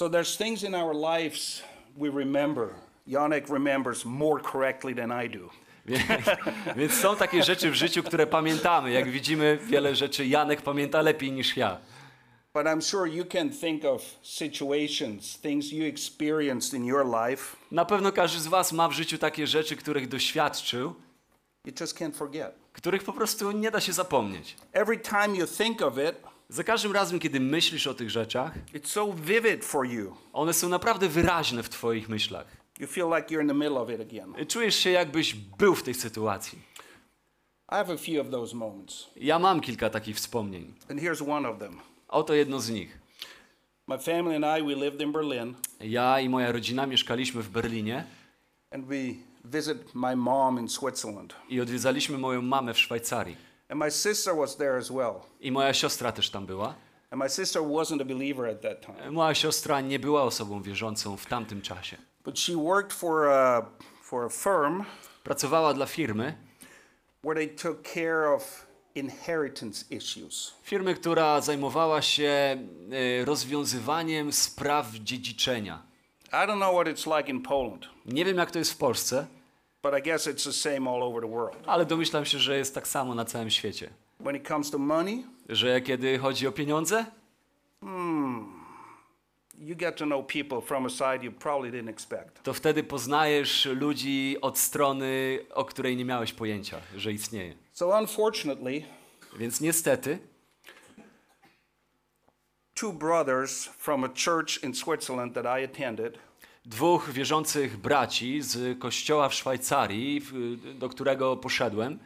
[0.00, 1.62] So there's things in our lives
[1.98, 2.68] we remember.
[3.06, 5.50] Janek remembers more correctly than I do.
[6.76, 8.90] Więc są takie rzeczy w życiu, które pamiętamy.
[8.90, 11.78] Jak widzimy, wiele rzeczy Janek pamięta lepiej niż ja.
[12.54, 17.84] But I'm sure you can think of situations, things you experienced in your life, Na
[17.84, 20.94] pewno każdy z Was ma w życiu takie rzeczy, których doświadczył,
[21.66, 22.54] you just can't forget.
[22.72, 24.56] których po prostu nie da się zapomnieć.
[24.72, 28.86] Every time you think of it, Za każdym razem, kiedy myślisz o tych rzeczach, it's
[28.88, 30.16] so vivid for you.
[30.32, 32.46] one są naprawdę wyraźne w Twoich myślach.
[32.78, 34.46] You feel like you're in the middle of it again.
[34.48, 36.58] Czujesz się, jakbyś był w tej sytuacji.
[37.72, 39.06] I have a few of those moments.
[39.16, 40.74] Ja mam kilka takich wspomnień.
[40.90, 41.80] And here's one of them.
[42.08, 42.98] Oto jedno z nich.
[43.86, 48.04] My family and I, we lived in Berlin, Ja i moja rodzina mieszkaliśmy w Berlinie
[48.70, 48.96] and we
[49.44, 51.34] visit my mom in Switzerland.
[51.48, 53.49] i odwiedzaliśmy moją mamę w Szwajcarii.
[53.70, 55.14] And my sister was there as well.
[55.40, 56.74] I moja siostra też tam była.
[57.10, 59.10] And my sister wasn't a believer at that time.
[59.10, 61.96] Moja siostra nie była osobą wierzącą w tamtym czasie.
[62.24, 63.66] But she worked for a,
[64.02, 64.84] for a firm
[65.24, 66.34] Pracowała dla firmy,
[67.24, 70.54] where they took care of inheritance issues.
[70.62, 72.28] firmy, która zajmowała się
[73.20, 75.82] e, rozwiązywaniem spraw dziedziczenia.
[76.32, 79.26] I don't know what it's like in Poland, Nie wiem, jak to jest w Polsce,
[79.82, 81.56] but I guess it's the same all over the world.
[81.66, 83.90] ale domyślam się, że jest tak samo na całym świecie.
[84.20, 87.04] When it comes to money, Że kiedy chodzi o pieniądze,
[89.58, 92.42] you get to know people from a side you probably didn't expect.
[92.42, 97.54] to wtedy poznajesz ludzi od strony, o której nie miałeś pojęcia, że istnieje.
[97.72, 98.82] So unfortunately,
[99.38, 100.18] Więc niestety,
[102.74, 106.18] two brothers from a church in Switzerland that I attended
[106.64, 110.22] dwóch wierzących braci z kościoła w Szwajcarii,
[110.74, 111.98] do którego poszedłem,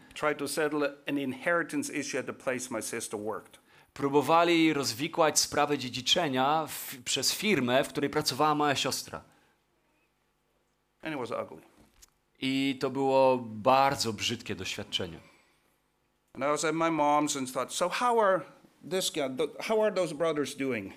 [3.94, 9.22] próbowali rozwikłać sprawę dziedziczenia w, przez firmę, w której pracowała moja siostra.
[12.40, 15.18] I to było bardzo brzydkie doświadczenie.
[16.34, 18.40] And I was at my mom's and thought, so how are
[18.90, 19.28] this guy,
[19.60, 20.92] how are those brothers doing?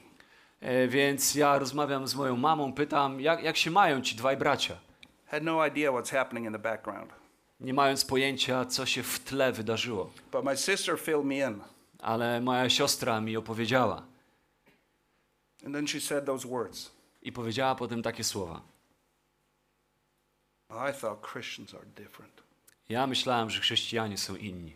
[0.59, 4.77] E, więc ja rozmawiam z moją mamą, pytam, jak, jak się mają ci dwaj bracia?
[5.25, 7.13] Had no idea what's happening in the background.
[7.59, 10.11] Nie mając pojęcia, co się w tle wydarzyło.
[10.31, 11.61] But my sister filled me in.
[11.99, 14.03] Ale moja siostra mi opowiedziała.
[15.65, 16.91] And then she said those words.
[17.21, 18.61] I powiedziała potem takie słowa.
[20.69, 22.43] I thought Christians are different.
[22.89, 24.75] Ja myślałem, że chrześcijanie są inni.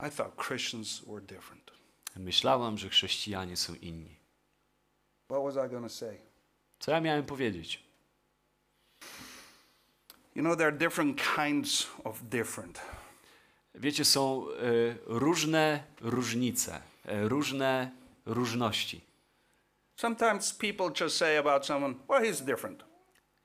[0.00, 1.70] I thought Christians were different.
[2.16, 4.16] Myślałam, że chrześcijanie są inni.
[5.30, 6.18] What was I to say?
[6.78, 7.82] Co ja miałem powiedzieć?
[10.34, 12.80] You know, there are different kinds of different.
[13.74, 14.54] Wiecie, są e,
[15.06, 17.90] różne różnice, e, różne
[18.26, 19.00] różności.
[19.96, 22.84] Sometimes people just say about someone, well, he's different.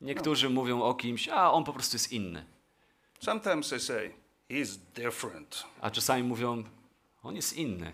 [0.02, 2.46] Niektórzy mówią o kimś, a on po prostu jest inny.
[3.20, 4.14] Sometimes they say,
[4.54, 5.64] he's different.
[5.82, 6.64] A czasami mówią,
[7.24, 7.94] on jest inny.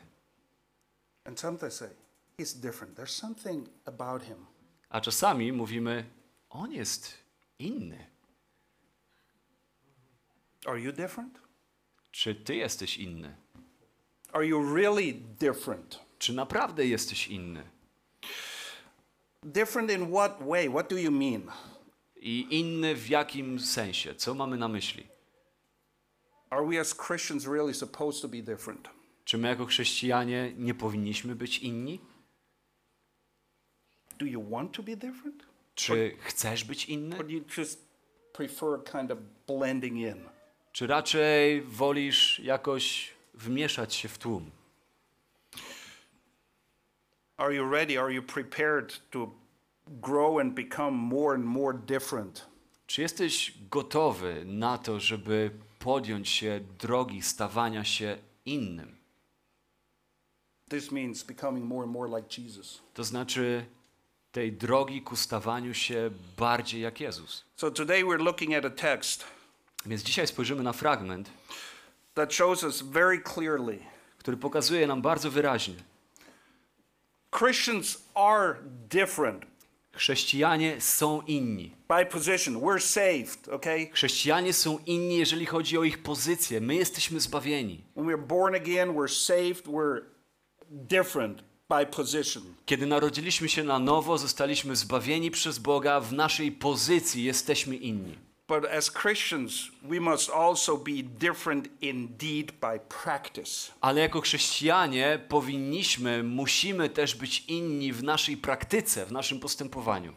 [1.25, 1.89] And sometimes say,
[2.37, 2.97] he's different.
[2.97, 4.45] There's something about him.
[4.89, 6.05] A czasami mówimy,
[6.49, 7.17] on jest
[7.59, 8.05] inny.
[10.65, 11.39] Are you different?
[12.11, 13.35] Czy ty jesteś inny?
[14.31, 15.99] Are you really different?
[16.19, 17.63] Czy naprawdę jesteś inny?
[19.43, 20.69] Different in what way?
[20.69, 21.51] What do you mean?
[22.15, 24.15] I inny w jakim sensie?
[24.15, 25.07] Co mamy na myśli?
[26.49, 28.89] Are we as Christians really supposed to be different?
[29.25, 31.99] Czy my jako chrześcijanie nie powinniśmy być inni?
[34.19, 35.45] Do you want to be different?
[35.75, 37.17] Czy chcesz być inny?
[37.17, 37.79] Or do you just
[38.33, 39.17] prefer kind of
[39.47, 40.29] blending in?
[40.71, 44.51] Czy raczej wolisz jakoś wmieszać się w tłum?
[47.37, 47.99] Are you ready?
[47.99, 49.31] Are you prepared to
[49.87, 52.49] grow and become more and more different?
[52.87, 58.97] Czy jesteś gotowy na to, żeby podjąć się drogi stawania się innym?
[60.69, 62.81] This means becoming more and more like Jesus.
[62.93, 63.65] To znaczy
[64.31, 67.45] tej drogi ku stawaniu się bardziej jak Jezus.
[67.55, 69.25] So today we're looking at a text
[69.85, 71.31] Więc dzisiaj spojrzymy na fragment,
[72.13, 73.79] that shows us very clearly
[74.19, 75.75] który pokazuje nam bardzo wyraźnie.
[77.39, 78.55] Christians are
[78.89, 79.45] different
[79.91, 81.75] Chrześcijanie są inni.
[81.87, 82.55] by position.
[82.55, 83.89] We're saved, okay?
[83.93, 86.61] Chrześcijanie są inni, jeżeli chodzi o ich pozycję.
[86.61, 87.83] My jesteśmy zbawieni.
[87.95, 90.01] When we're born again, we're saved, we're
[90.71, 92.43] different by position.
[92.65, 98.28] Kiedy narodziliśmy się na nowo, zostaliśmy zbawieni przez Boga, w naszej pozycji jesteśmy inni.
[98.49, 103.71] But as Christians, we must also be different indeed by practice.
[103.81, 110.13] Ale jako chrześcijanie powinniśmy, musimy też być inni w naszej praktyce, w naszym postępowaniu.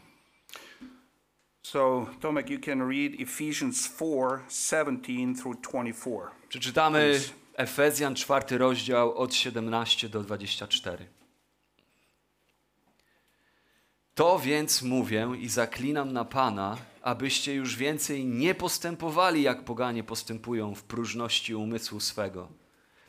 [1.63, 6.19] So, Tomek, you can read Ephesians 4 17 through 24.
[6.49, 7.21] Przeczytamy
[7.55, 11.07] Efezjan, czwarty rozdział od 17 do 24.
[14.15, 20.75] To więc mówię i zaklinam na Pana, abyście już więcej nie postępowali, jak poganie postępują
[20.75, 22.49] w próżności umysłu swego,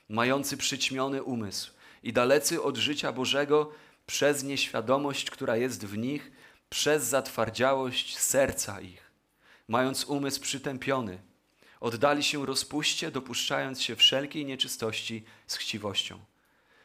[0.09, 3.71] mający przyćmiony umysł i dalecy od życia Bożego
[4.07, 6.33] przez nieświadomość, która jest w nich,
[6.71, 9.11] przez zatwardziałość serca ich,
[9.69, 11.19] mając umysł przytępiony,
[11.81, 16.19] oddali się rozpuście, dopuszczając się wszelkiej nieczystości z chciwością.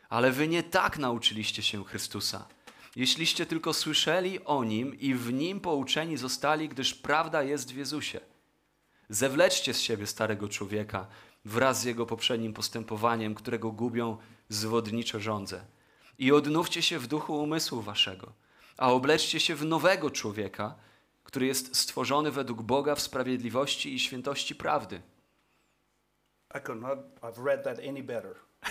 [0.09, 2.47] Ale wy nie tak nauczyliście się Chrystusa.
[2.95, 8.19] Jeśliście tylko słyszeli o Nim i w Nim pouczeni zostali, gdyż prawda jest w Jezusie.
[9.09, 11.07] Zewleczcie z siebie starego człowieka
[11.45, 14.17] wraz z jego poprzednim postępowaniem, którego gubią
[14.49, 15.65] zwodnicze żądze.
[16.17, 18.33] I odnówcie się w duchu umysłu waszego,
[18.77, 20.75] a obleczcie się w nowego człowieka,
[21.23, 25.01] który jest stworzony według Boga w sprawiedliwości i świętości prawdy.
[26.55, 28.35] I could not have read that any better.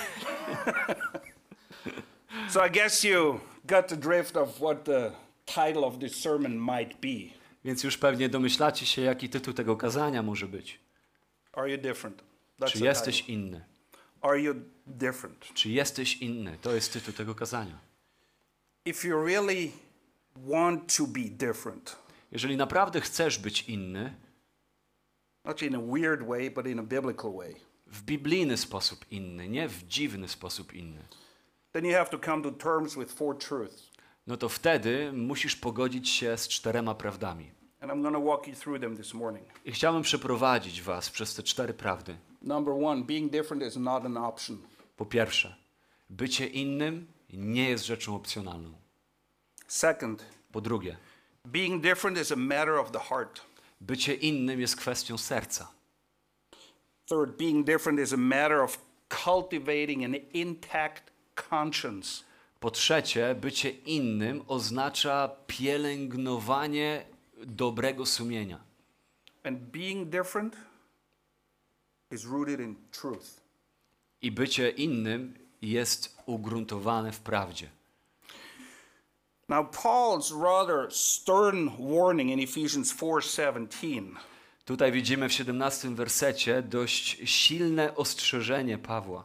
[2.53, 5.13] so I guess you got the drift of what the
[5.47, 7.39] title of this sermon might be.
[7.65, 10.81] Więc już pewnie domyślacie się, jaki tytuł tego kazania może być.
[11.53, 12.23] Are you different?
[12.61, 13.35] That's Czy jesteś title.
[13.35, 13.65] inny?
[14.21, 14.55] Are you
[14.87, 15.55] different?
[15.55, 16.59] Czy jesteś inny?
[16.63, 17.79] To jest tytuł tego kazania.
[18.85, 19.73] If you really
[20.37, 21.97] want to be different,
[22.33, 24.15] Jeżeli naprawdę chcesz być inny,
[25.45, 27.55] not in a weird way, but in a biblical way,
[27.87, 31.03] w biblijny sposób inny, nie w dziwny sposób inny,
[31.73, 33.91] then you have to come to terms with four truths.
[34.27, 37.51] no to wtedy musisz pogodzić się z czterema prawdami.
[37.81, 39.47] And I'm going to walk you through them this morning.
[39.65, 42.17] I chciałbym przeprowadzić was przez te cztery prawdy.
[42.43, 44.59] Number one, being different is not an option.
[44.97, 45.55] Po pierwsze,
[46.11, 48.73] bycie innym nie jest rzeczą opcjonalną.
[49.67, 50.97] Second, Po drugie,
[51.47, 53.41] being different is a matter of the heart.
[53.81, 55.69] bycie innym jest kwestią serca.
[57.09, 58.79] Third, being different is a matter of
[59.25, 61.11] cultivating an intact
[61.51, 62.25] conscience.
[62.61, 67.05] Po trzecie, bycie innym oznacza pielęgnowanie
[67.47, 68.61] dobrego sumienia.
[69.45, 70.57] And being different
[72.11, 73.41] is rooted in truth.
[74.23, 77.71] I bycie innym jest ugruntowane w prawdzie.
[79.49, 84.17] Now, Paul's rather stern warning in Ephesians 4:17
[84.65, 89.25] Tutaj widzimy w 17 wersecie dość silne ostrzeżenie Pawła.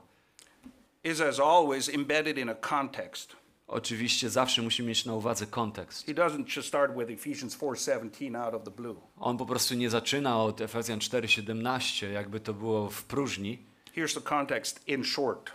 [1.03, 3.35] Is, as always, embedded in a context.
[3.67, 6.05] Oczywiście zawsze musimy mieć na uwadze kontekst.
[6.05, 8.95] He doesn't just start with Ephesians 4:17 out of the blue.
[9.19, 13.57] On po prostu nie zaczyna od Efezjan 4:17, jakby to było w próżni,
[13.95, 15.51] Here's the context in short.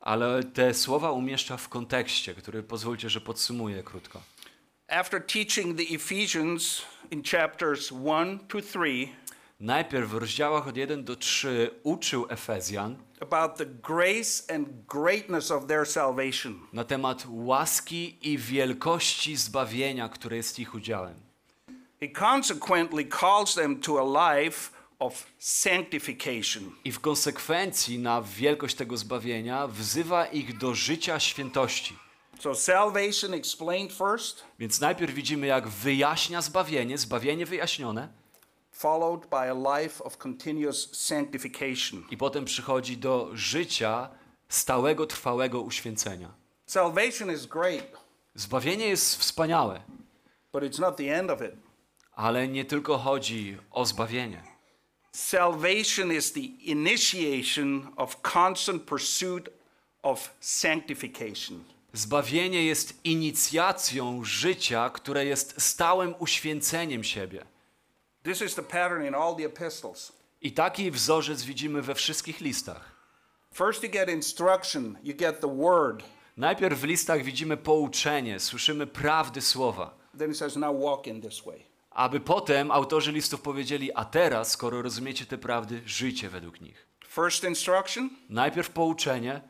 [0.00, 4.22] ale te słowa umieszcza w kontekście, który pozwólcie, że podsumuję krótko.
[4.88, 9.08] After teaching the Ephesians in chapters 1 to 3
[9.60, 15.66] Najpierw w rozdziałach od 1 do 3 uczył Efezjan about the grace and greatness of
[15.66, 16.60] their salvation.
[16.72, 21.14] na temat łaski i wielkości zbawienia, które jest ich udziałem.
[22.00, 26.70] He consequently calls them to a life of sanctification.
[26.84, 31.96] I w konsekwencji na wielkość tego zbawienia wzywa ich do życia świętości.
[32.40, 38.08] So salvation explained first, Więc najpierw widzimy, jak wyjaśnia zbawienie, zbawienie wyjaśnione,
[38.80, 42.04] followed by a life of continuous sanctification.
[42.10, 44.08] i potem przychodzi do życia
[44.48, 46.28] stałego, trwałego uświęcenia.
[46.66, 47.86] Salvation is great,
[48.34, 49.80] Zbawienie jest wspaniałe,
[50.52, 51.54] but it's not the end of it.
[52.12, 54.42] ale nie tylko chodzi o zbawienie.
[55.12, 59.48] Salvation is the initiation of constant pursuit
[60.02, 61.64] of sanctification.
[61.92, 67.44] Zbawienie jest inicjacją życia, które jest stałym uświęceniem siebie.
[68.22, 70.12] This is the pattern in all the epistles.
[70.42, 73.00] I taki wzorzec widzimy we wszystkich listach.
[73.54, 76.02] First, you get instruction, you get the word.
[76.36, 81.40] Najpierw w listach widzimy pouczenie, słyszymy prawdy słowa, Then it says, now walk in this
[81.44, 81.62] way.
[81.90, 86.86] aby potem autorzy listów powiedzieli: A teraz, skoro rozumiecie te prawdy, żyjcie według nich.
[87.08, 89.40] First instruction, Najpierw pouczenie,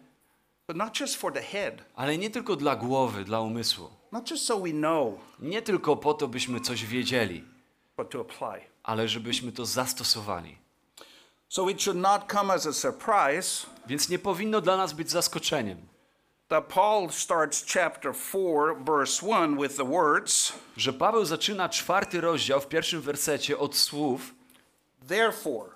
[0.68, 3.90] but not just for the head, ale nie tylko dla głowy, dla umysłu.
[4.12, 7.44] not just so we know, Nie tylko po to, byśmy coś wiedzieli,
[8.00, 8.66] but to apply.
[8.82, 10.58] ale żebyśmy to zastosowali.
[11.48, 15.78] So it should not come as a surprise Więc nie powinno dla nas być zaskoczeniem,
[16.48, 22.60] that Paul starts chapter 4, verse 1 with the words, że Paweł zaczyna czwarty rozdział
[22.60, 24.34] w pierwszym wersecie od słów:
[25.08, 25.70] Therefore,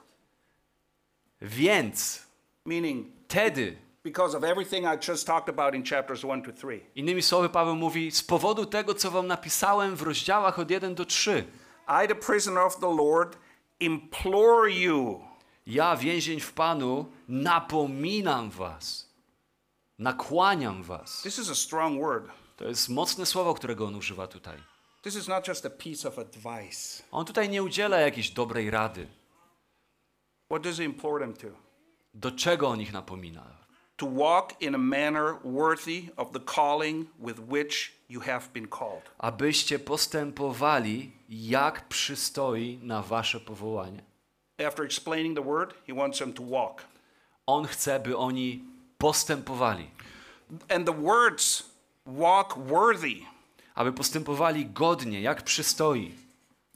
[1.41, 2.23] Więc
[2.65, 6.81] meaning wtedy, because of everything I just talked about in chapters 1 to 3.
[6.95, 11.05] innymi słowy Paweł mówi, z powodu tego, co wam napisałem w rozdziałach od 1 do
[11.05, 11.45] 3,
[11.87, 13.37] I, the prisoner of the Lord,
[13.81, 15.21] implore you.
[15.67, 19.09] ja, więzień w Panu, napominam was,
[19.99, 21.23] nakłaniam was.
[21.23, 22.31] This is a strong word.
[22.57, 24.59] To jest mocne słowo, którego on używa tutaj.
[25.03, 27.03] This is not just a piece of advice.
[27.11, 29.07] On tutaj nie udziela jakiejś dobrej rady.
[30.51, 31.47] What does he implore them to?
[32.15, 33.65] Do czego on ich napomina?
[33.97, 39.03] To walk in a manner worthy of the calling with which you have been called.
[39.19, 44.03] Abyście postępowali, jak przystoi na wasze powołanie.
[44.67, 46.85] After explaining the word, he wants them to walk.
[47.47, 48.65] On chce, by oni
[48.99, 49.91] postępowali.
[50.69, 51.63] And the words
[52.07, 53.21] walk worthy.
[53.75, 56.24] Aby postępowali godnie, jak przystoi.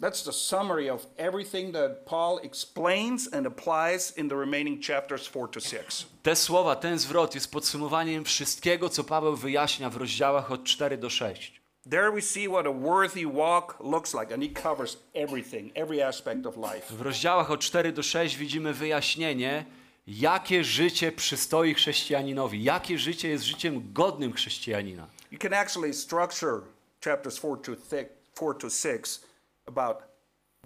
[0.00, 5.49] That's the summary of everything that Paul explains and applies in the remaining chapters 4
[5.49, 6.07] to 6.
[6.23, 11.11] Te słowa, ten zwrot jest podsumowaniem wszystkiego, co Paweł wyjaśnia w rozdziałach od 4 do
[11.11, 11.61] 6.
[11.90, 16.47] There we see what a worthy walk looks like, and he covers everything, every aspect
[16.47, 16.95] of life.
[16.97, 19.64] W rozdziałach od 4 do 6 widzimy wyjaśnienie,
[20.07, 25.07] jakie życie przystoi chrześcijaninowi, jakie życie jest życiem godnym chrześcijanina.
[25.33, 26.61] You can actually structure
[27.05, 29.21] chapters 4 to, thi- 4 to 6
[29.69, 29.97] about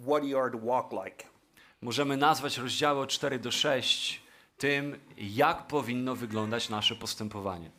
[0.07, 1.25] what you are to walk like.
[1.81, 4.23] Możemy nazwać rozdziały od 4 do 6
[4.59, 7.71] tym, jak powinno wyglądać nasze postępowanie.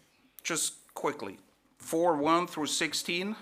[0.50, 1.38] Just quickly
[1.88, 3.36] 4 1 through 16,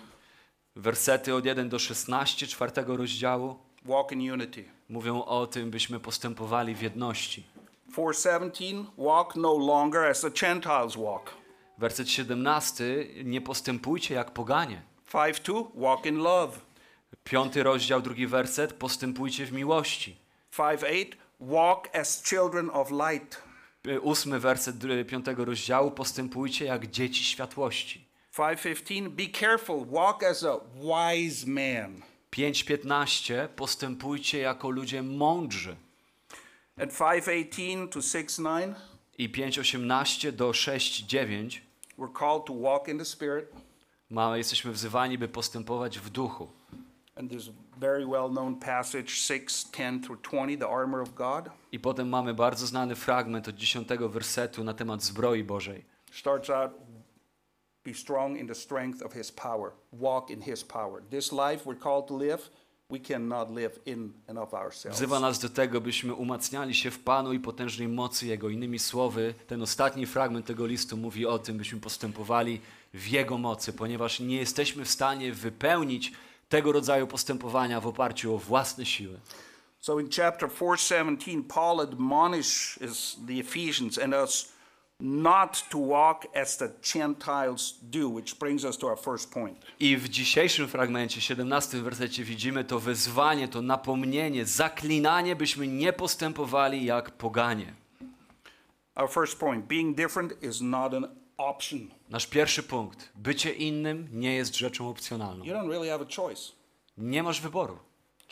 [0.75, 4.65] Wersety od 1 do 16 czwartego rozdziału walk in unity.
[4.89, 7.43] mówią o tym, byśmy postępowali w jedności.
[7.91, 11.33] 417, walk no longer as the Gentiles walk.
[11.77, 12.83] Werset 17,
[13.23, 14.81] nie postępujcie jak poganie.
[15.11, 16.59] 5 2, walk in love.
[17.23, 20.15] Piąty rozdział, drugi werset, postępujcie w miłości.
[20.57, 21.05] 5 8,
[21.39, 23.41] walk as children of light.
[23.87, 28.05] Y, Ósmy werset dr- piątego rozdziału, postępujcie jak dzieci światłości.
[28.37, 32.01] 5:15 Be careful walk as a wise man
[32.31, 35.75] 5.15, postępujcie jako ludzie mądrzy.
[36.77, 38.73] and 5:18 to 6:9
[39.17, 41.61] I 5.18 do 6.9
[41.97, 43.51] we're called to walk in the spirit
[44.09, 46.47] mamy, jesteśmy wzywani, by postępować w duchu.
[47.21, 52.09] And a very well known passage 6:10 through 20 the armor of God I potem
[52.09, 55.85] mamy bardzo znany fragment od 10 wersetu na temat zbroi Bożej.
[56.11, 56.71] starts out
[57.85, 61.79] be strong in the strength of his power walk in his power this life we're
[61.79, 62.49] called to live
[62.89, 66.99] we cannot live in and of ourselves Wzywa nas do tego, byśmy umacniali się w
[66.99, 68.49] Panu i potężnej mocy Jego.
[68.49, 72.61] Innymi słowy, ten ostatni fragment tego listu mówi o tym, byśmy postępowali
[72.93, 76.13] w Jego mocy, ponieważ nie jesteśmy w stanie wypełnić
[76.51, 79.19] tego rodzaju postępowania w oparciu o własne siły.
[79.79, 84.51] So in chapter 4:17, Paul admonishes the Ephesians and us
[84.99, 89.65] not to walk as the Gentiles do, which brings us to our first point.
[89.79, 96.85] I w dzisiejszym fragmencie, 17 wersecie widzimy to wezwanie, to napomnienie, zaklinanie, byśmy nie postępowali
[96.85, 97.73] jak poganie.
[98.95, 101.89] Our first point, being different is not an option.
[102.09, 103.09] Nasz pierwszy punkt.
[103.15, 105.45] Bycie innym nie jest rzeczą opcjonalną.
[105.45, 106.51] You don't really have a choice.
[106.97, 107.79] Nie masz wyboru.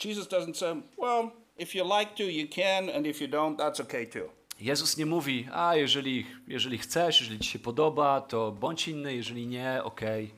[0.04, 3.80] Jesus doesn't say, well, if you like to, you can, and if you don't, that's
[3.80, 4.40] okay too.
[4.60, 9.46] Jezus nie mówi, a jeżeli, jeżeli chcesz, jeżeli ci się podoba, to bądź inny, jeżeli
[9.46, 10.30] nie, okej.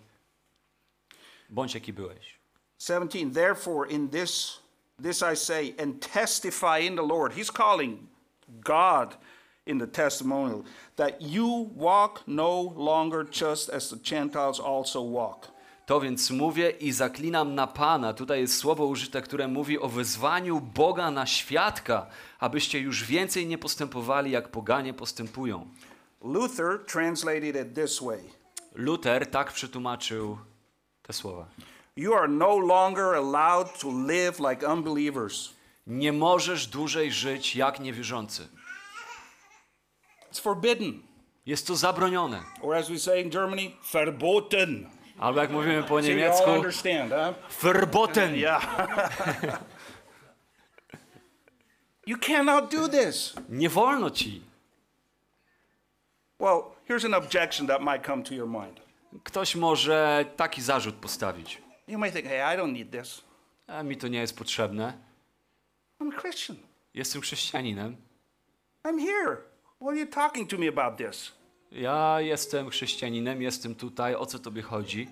[1.51, 2.39] Bądź jaki byłeś.
[2.79, 4.61] 17, therefore, in this,
[5.03, 7.35] this I say, and testify in the Lord.
[7.35, 7.99] He's calling
[8.49, 9.17] God
[9.67, 10.63] in the testimonial
[10.97, 15.53] that you walk no longer just as the Gentiles also walk.
[15.87, 18.15] To więc mówię i zaklinam na Pana.
[18.15, 22.07] Tutaj jest słowo użyte, które mówi o wezwaniu Boga na świadka,
[22.39, 25.67] abyście już więcej nie postępowali, jak poganie postępują.
[26.25, 28.21] Luther translated it this way
[28.75, 30.39] Luther tak przetłumaczył
[31.03, 31.47] te słowa.
[31.97, 35.53] You are no longer allowed to live like unbelievers.
[35.87, 38.49] Nie możesz dłużej żyć jak niewierzący.
[40.33, 41.03] It's forbidden.
[41.47, 42.43] Jest to zabronione.
[42.63, 44.91] Or as we say in Germany, verboten.
[45.19, 46.51] Albo jak mówimy po niemiecku,
[47.63, 48.35] verboten.
[48.37, 48.87] Yeah.
[52.07, 53.35] you cannot do this.
[53.49, 54.43] Nie wolno ci.
[56.39, 58.81] Well, here's an objection that might come to your mind.
[59.25, 61.63] Ktoś może taki zarzut postawić.
[61.89, 63.23] You may think, hey, I don't need this.
[63.67, 64.93] A mi to nie jest potrzebne.
[66.01, 66.57] I'm a Christian.
[66.95, 67.97] Jestem chrześcijaninem.
[68.85, 69.52] I'm here.
[69.83, 71.33] What are you talking to me about this?
[71.73, 74.15] Ja jestem chrześcijaninem, jestem tutaj.
[74.15, 75.09] O co tobie chodzi?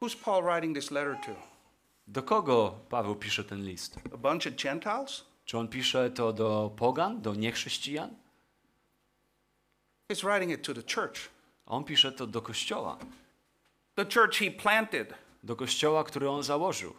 [0.00, 1.32] Who's Paul writing this letter to?
[2.06, 3.96] Do kogo Paweł pisze ten list?
[4.14, 5.24] A bunch of Gentiles?
[5.44, 8.10] Czy on pisze to do pogan, do niechrześcijan?
[10.10, 11.28] He's writing it to the church.
[11.66, 12.98] On pisze to do kościoła.
[13.94, 15.14] The church he planted.
[15.42, 16.94] Do kościoła, który on założył.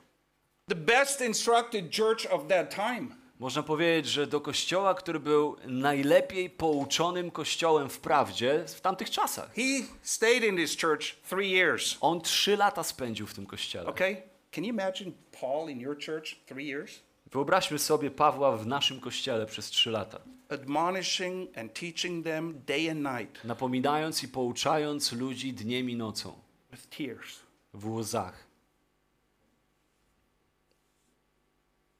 [0.70, 3.27] The best instructed church of that time.
[3.40, 9.54] Można powiedzieć, że do kościoła, który był najlepiej pouczonym kościołem w prawdzie w tamtych czasach.
[9.54, 9.62] He
[10.02, 11.98] stayed in this church three years.
[12.02, 13.86] On trzy lata spędził w tym kościele.
[13.88, 14.22] Okay?
[14.52, 17.00] Can you imagine Paul in your church three years?
[17.32, 20.20] Wyobraźmy sobie Pawła w naszym kościele przez trzy lata.
[20.50, 26.34] Admonishing and teaching them day and night Napominając i pouczając ludzi dniem i nocą.
[26.72, 27.40] with tears.
[27.74, 28.48] W łzach.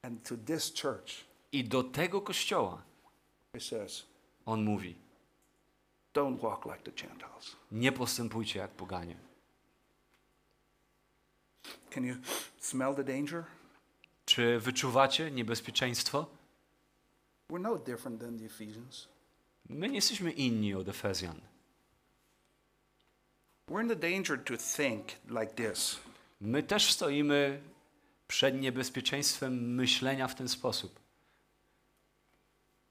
[0.02, 2.82] And to this church, I do tego kościoła
[4.46, 4.96] on mówi.
[7.72, 9.16] Nie postępujcie jak poganie.
[14.26, 16.26] Czy wyczuwacie niebezpieczeństwo?
[18.98, 19.08] No.
[19.68, 21.40] My nie jesteśmy inni od Efezjan.
[26.40, 27.62] My też stoimy
[28.28, 31.00] przed niebezpieczeństwem myślenia w ten sposób.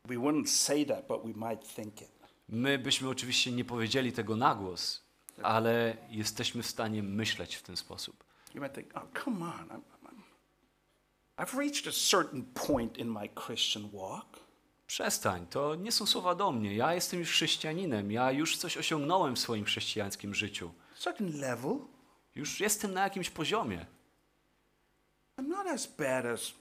[0.07, 2.09] We wouldn't say that, but we might think it.
[2.49, 5.03] My byśmy oczywiście nie powiedzieli tego na głos,
[5.43, 8.23] ale jesteśmy w stanie myśleć w ten sposób.
[8.55, 9.67] You might think, oh, come on.
[9.67, 10.17] I'm, I'm,
[11.37, 14.39] I've reached a certain point in my Christian walk.
[14.87, 16.75] Przestań, to nie są słowa do mnie.
[16.75, 20.71] Ja jestem już chrześcijaninem, ja już coś osiągnąłem w swoim chrześcijańskim życiu.
[20.99, 21.79] Certain level.
[22.35, 23.85] Już jestem na jakimś poziomie.
[25.37, 26.53] I'm not as bad as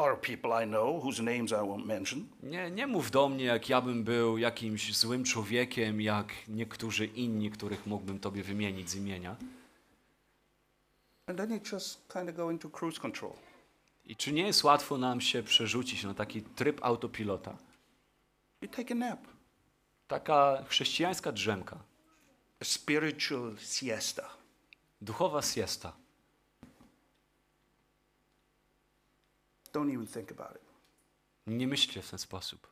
[0.00, 2.26] other people I know whose names I won't mention.
[2.42, 7.50] Nie, nie mów do mnie, jak ja bym był jakimś złym człowiekiem, jak niektórzy inni,
[7.50, 9.36] których mógłbym tobie wymienić z imienia.
[11.26, 13.32] And then you just kind of go into cruise control.
[14.04, 17.56] I czy nie jest łatwo nam się przerzucić na taki tryb autopilota?
[18.62, 19.20] You take a nap,
[20.08, 21.78] Taka chrześcijańska drzemka,
[22.60, 24.30] a spiritual siesta.
[25.00, 25.92] duchowa siesta.
[29.72, 30.62] Don't even think about it.
[31.46, 32.66] Nie myślcie w ten sposób.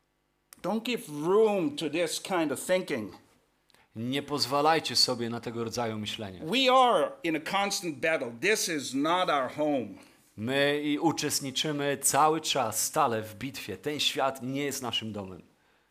[0.62, 3.14] Don't give room to this kind of thinking.
[3.96, 6.40] Nie pozwalajcie sobie na tego rodzaju myślenie.
[6.44, 8.32] We are in a constant battle.
[8.40, 9.88] This is not our home.
[10.36, 13.76] My i uczestniczymy cały czas, stale w bitwie.
[13.76, 15.42] Ten świat nie jest naszym domem.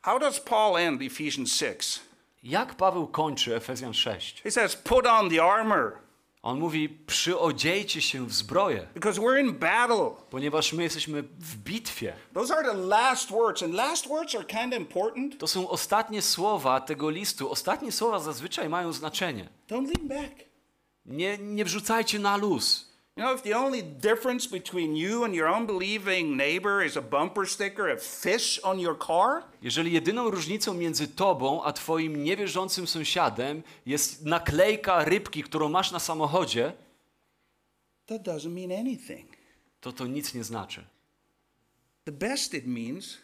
[0.02, 2.00] How does Paul end Ephesians 6?
[2.43, 4.41] Jak Paweł kończy Efezjan 6?
[4.41, 5.98] He says, Put on the armor
[6.47, 10.12] On mówi: przyodziejcie się w zbroję, because we're in battle.
[10.29, 12.13] ponieważ my jesteśmy w bitwie.
[12.33, 15.38] Those are the last words, and last words are kind of important.
[15.38, 17.51] To są ostatnie słowa tego listu.
[17.51, 19.49] Ostatnie słowa zazwyczaj mają znaczenie.
[19.69, 20.33] Don't lean back.
[21.05, 22.87] Nie, nie wrzucajcie na luz.
[23.17, 27.47] You know, if the only difference between you and your unbelieving neighbor is a bumper
[27.47, 33.63] sticker of fish on your car, Jeżeli jedyną różnicą między tobą a twoim niewierzącym sąsiadem
[33.86, 36.73] jest naklejka rybki, którą masz na samochodzie,
[38.06, 39.27] that doesn't mean anything.
[39.82, 40.84] to to nic nie znaczy.
[42.06, 43.17] The best it means,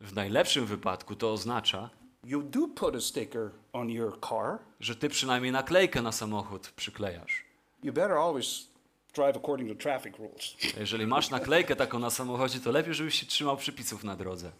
[0.00, 1.90] W najlepszym wypadku to oznacza,
[2.24, 4.58] you do put a sticker on your car.
[4.80, 7.44] że ty przynajmniej naklejkę na samochód przyklejasz.
[7.82, 8.69] You better always
[9.12, 10.56] drive according to traffic rules.
[10.80, 14.52] Jeżeli masz naklejkę taką na samochodzie, to lepiej, żebyś się trzymał przepisów na drodze.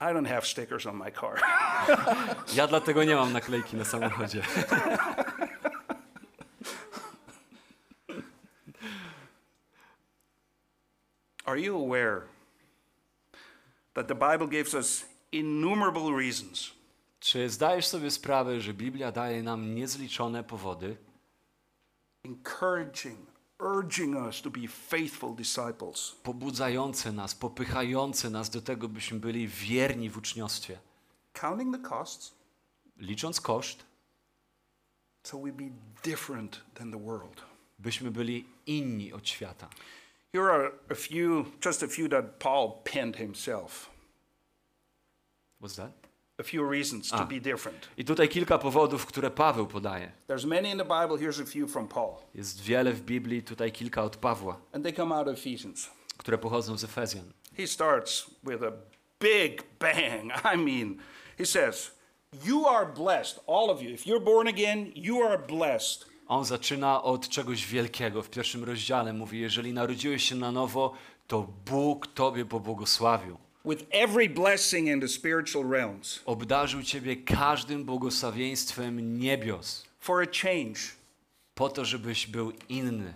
[0.00, 1.40] I don't have stickers on my car.
[2.54, 4.42] Ja dlatego nie mam naklejki na samochodzie.
[11.44, 12.22] Are you aware
[13.94, 16.76] that the Bible gives us innumerable reasons
[17.20, 20.96] Czy zdajesz sobie sprawę, że Biblia daje nam niezliczone powody,
[22.24, 23.18] encouraging,
[23.58, 26.16] urging us to be faithful disciples?
[26.22, 30.78] pobudzające nas, popychające nas do tego, byśmy byli wierni w uczniostwie,
[31.32, 32.34] Counting the costs
[32.96, 33.84] licząc koszt,
[35.22, 35.70] so we be
[36.04, 37.42] different than the world.
[37.78, 39.68] byśmy byli inni od świata.
[40.32, 43.90] Here are a few, just a few that Paul penned himself.
[45.60, 46.05] What's that?
[46.38, 47.88] A few reasons to be different.
[47.96, 50.12] I tutaj kilka powodów, które Paweł podaje.
[50.28, 52.14] There's many in the Bible, here's a few from Paul.
[52.34, 55.90] Jest wiele w Biblii, tutaj kilka od Pawła, And they come out of Ephesians.
[56.16, 57.32] które pochodzą z Efezjan.
[57.56, 58.72] He starts with a
[59.20, 60.32] big bang.
[60.54, 60.96] I mean,
[61.38, 61.90] he says,
[62.44, 63.90] You are blessed, all of you.
[63.90, 66.06] If you're born again, you are blessed.
[66.28, 68.22] On zaczyna od czegoś wielkiego.
[68.22, 70.92] W pierwszym rozdziale mówi: Jeżeli narodziłeś się na nowo,
[71.26, 73.38] to Bóg Tobie pobłogosławił.
[73.66, 80.80] With every blessing in the spiritual realms Obdarzył Ciebie każdym błogosławieństwem niebios, for a change.
[81.54, 83.14] po to, żebyś był inny.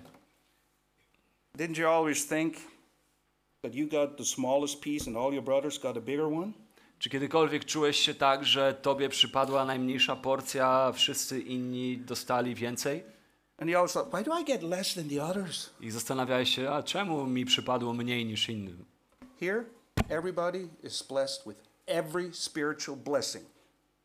[1.59, 2.55] Didn't you always think
[3.63, 6.53] that you got the smallest piece and all your brothers got a bigger one?
[6.99, 13.03] Czy kiedykolwiek czułeś się tak, że tobie przypadła najmniejsza porcja, a wszyscy inni dostali więcej?
[13.59, 15.71] And you always thought, why do I get less than the others?
[15.81, 18.85] I zastanawiałeś się, a czemu mi przypadło mniej niż innym?
[19.41, 19.65] Here,
[20.09, 23.45] everybody is blessed with every spiritual blessing.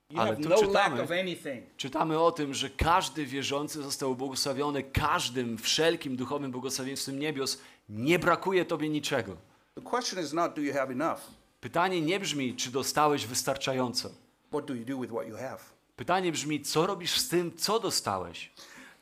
[0.09, 1.63] You Ale tu no lack czytamy- of anything.
[1.77, 7.57] Czytamy o tym, że każdy wierzący został błogosławiony każdym wszelkim duchowym błogosławieństwem niebios.
[7.89, 9.37] Nie brakuje tobie niczego.
[9.75, 11.19] The question is not, do you have enough?
[11.61, 14.09] Pytanie nie brzmi, czy dostałeś wystarczająco.
[14.49, 15.59] What do you do with what you have?
[15.95, 18.51] Pytanie brzmi, co robisz z tym, co dostałeś?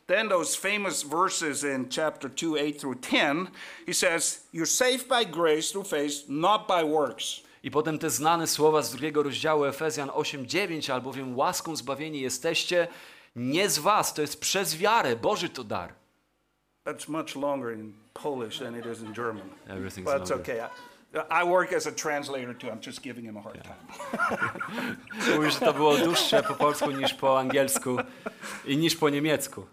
[0.08, 3.48] Then those famous verses in chapter 2, 8 through 10,
[3.86, 7.42] he says, You're saved by grace through faith, not by works.
[7.64, 12.88] I potem te znane słowa z drugiego rozdziału Efezjan 8:9, albowiem łaską zbawieni jesteście
[13.36, 15.94] nie z was, to jest przez wiarę, Boży to dar.
[16.86, 19.50] That's much longer in Polish than it is in German.
[19.68, 20.42] Everything's But longer.
[20.42, 20.62] okay.
[21.42, 22.68] I, work as a translator too.
[22.68, 23.78] I'm just giving him a hard time.
[25.36, 27.98] Mówił, że to było dłuższe po polsku niż po angielsku
[28.66, 29.66] i niż po niemiecku.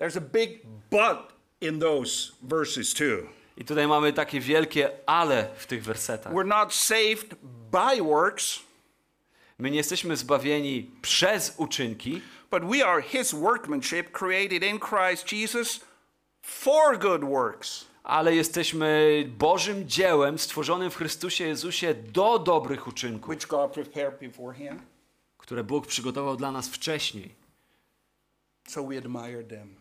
[0.00, 0.60] There's a big
[0.90, 3.28] but in those verses too.
[3.56, 6.32] I tutaj mamy takie wielkie ale w tych wersetach.
[6.32, 7.34] We're not saved
[7.70, 8.60] by works,
[9.58, 15.80] My nie jesteśmy zbawieni przez uczynki, but we are his workmanship created in Christ Jesus
[16.42, 17.84] for good works.
[18.02, 24.82] ale jesteśmy Bożym dziełem stworzonym w Chrystusie Jezusie do dobrych uczynków, which God prepared beforehand.
[25.38, 27.34] które Bóg przygotował dla nas wcześniej,
[28.68, 29.79] So we admire them.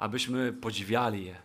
[0.00, 1.36] Abyśmy podziwiali je,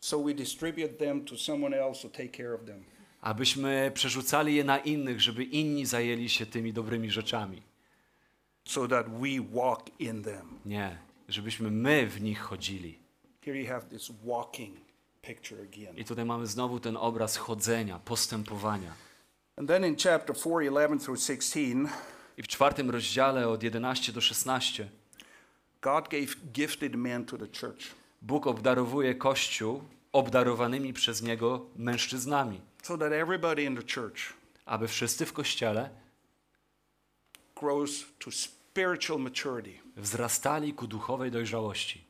[0.00, 2.84] So we distribute them to someone else to take care of them.
[3.20, 7.62] abyśmy przerzucali je na innych, żeby inni zajęli się tymi dobrymi rzeczami.
[8.68, 10.58] So that we walk in them.
[10.64, 10.98] Nie,
[11.28, 12.98] żebyśmy my w nich chodzili.
[13.44, 14.76] Here you have this walking
[15.22, 15.96] picture again.
[15.96, 18.92] I tutaj mamy znowu ten obraz chodzenia, postępowania.
[19.56, 21.60] And then in chapter 4, 11 through 16,
[22.36, 24.88] I w czwartym rozdziale od 11 do 16
[25.80, 32.98] God gave gifted men to the church Bóg obdarowuje Kościół obdarowanymi przez Niego mężczyznami, so
[32.98, 35.90] that everybody in the church aby wszyscy w Kościele
[37.56, 39.78] grows to spiritual maturity.
[39.96, 42.04] wzrastali ku duchowej dojrzałości.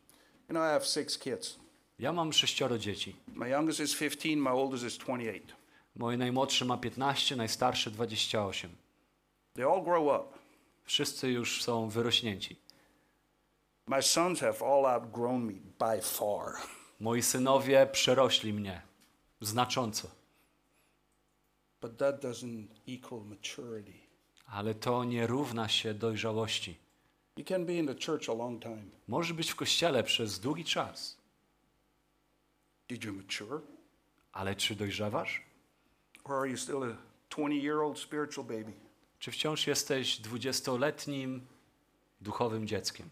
[0.49, 1.59] You know, I have six kids.
[1.99, 3.17] Ja mam sześcioro dzieci.
[3.35, 5.41] My youngest is 15, my oldest is 28.
[5.97, 8.71] Moje najmłodsze ma 15, najstarsze 28.
[9.55, 10.39] They all grow up.
[10.85, 12.57] Wszyscy już są wyrośnięci.
[13.89, 16.53] My sons have all outgrown me by far.
[17.01, 18.83] Moi synowie przerośli mnie
[19.41, 20.09] znacząco,
[21.81, 23.93] But that doesn't equal maturity.
[24.47, 26.77] ale to nie równa się dojrzałości.
[27.37, 28.83] You can be in the church a long time.
[29.09, 31.17] Możesz być w kościele przez długi czas,
[32.89, 33.61] Did you mature?
[34.33, 35.43] ale czy dojrzewasz?
[36.25, 36.97] Or are you still a
[37.37, 38.73] 20 year old spiritual baby?
[39.19, 41.47] Czy wciąż jesteś dwudziestoletnim
[42.21, 43.09] duchowym dzieckiem?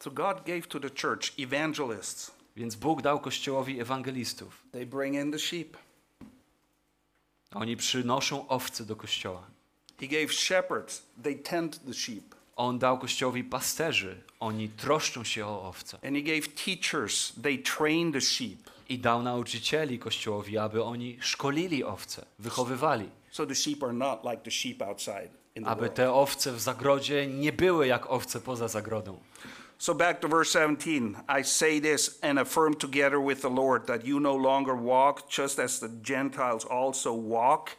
[0.00, 2.30] So God gave to the church evangelists.
[2.56, 4.62] Więc Bóg dał Kościołowi ewangelistów.
[4.72, 5.76] They bring in the sheep.
[7.54, 9.42] Oni przynoszą owce do Kościoła.
[10.00, 11.02] He gave shepherds.
[11.22, 12.34] They tend the sheep.
[12.56, 14.22] On dał Kościołowi pasterzy.
[14.40, 15.98] Oni troszczą się o owce.
[16.06, 17.32] And he gave teachers.
[17.42, 18.58] They train the sheep.
[18.88, 23.08] I dał nauczycieli Kościołowi, aby oni szkolili owce, wychowywali.
[23.30, 25.28] So the sheep are not like the sheep outside
[25.64, 29.18] Aby te owce w zagrodzie nie były jak owce poza zagrodą.
[29.80, 31.16] So back to verse 17.
[31.26, 35.58] I say this and affirm together with the Lord that you no longer walk just
[35.58, 37.70] as the Gentiles also walk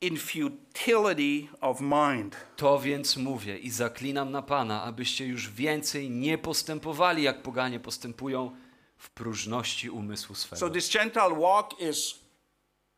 [0.00, 2.36] in futility of mind.
[2.56, 8.56] To więc mówię i zaklinam na Pana, abyście już więcej nie postępowali, jak poganie postępują
[8.96, 10.60] w próżności umysłu swego.
[10.60, 12.18] So this Gentile walk is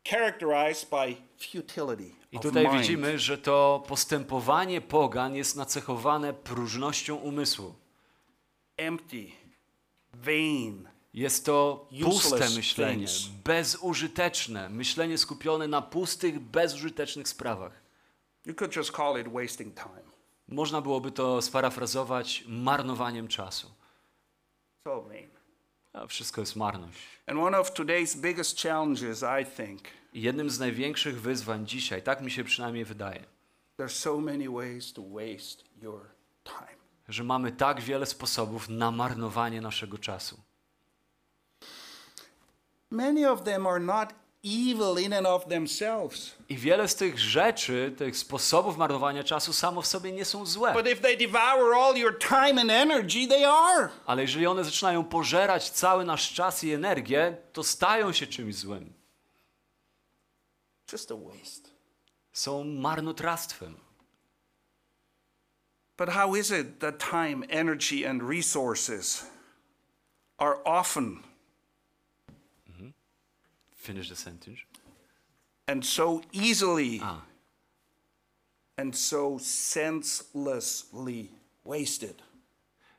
[0.09, 7.86] characterized by futility I tutaj widzimy, że to postępowanie pogan jest nacechowane próżnością umysłu.
[8.77, 9.31] Empty,
[10.13, 13.27] vain, Jest to puste myślenie, things.
[13.43, 17.71] bezużyteczne, myślenie skupione na pustych, bezużytecznych sprawach.
[18.45, 20.07] you could just call it wasting time.
[20.47, 23.71] Można byłoby to sparafrazować marnowaniem czasu.
[24.85, 25.29] All vain.
[25.93, 26.99] A wszystko jest marność.
[27.27, 29.81] And one of today's biggest challenges, I think,
[30.13, 33.23] jednym z największych wyzwań dzisiaj, tak mi się przynajmniej wydaje,
[33.79, 36.01] there's so many ways to waste your
[36.43, 36.76] time.
[37.07, 40.39] Że mamy tak wiele sposobów na marnowanie naszego czasu.
[42.91, 46.35] Many of them are not evil in and of themselves.
[46.49, 50.73] I wiele z tych rzeczy, tych sposobów marnowania czasu samo w sobie nie są złe.
[50.73, 53.89] But if they devour all your time and energy, they are.
[54.05, 58.93] Ale jeżeli one zaczynają pożerać cały nasz czas i energię, to stają się czymś złym.
[60.91, 61.69] Just a waste.
[62.33, 63.86] Są marnotrawstwem.
[65.97, 69.23] But how is it that time, energy, and resources
[70.39, 71.23] are often
[72.71, 72.89] mm-hmm.
[73.75, 74.59] Finish the sentence.
[75.67, 77.21] and so easily A,
[78.77, 81.31] and so senselessly
[81.63, 82.21] wasted?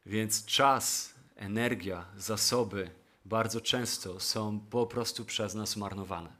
[0.06, 2.90] więc czas, energia, zasoby
[3.24, 6.32] bardzo często są po prostu przez nas marnowane.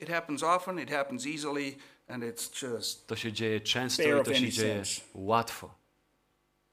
[0.00, 1.76] It happens often, it happens easily,
[2.08, 4.82] and it's just, To się dzieje często i to się dzieje
[5.14, 5.77] łatwo.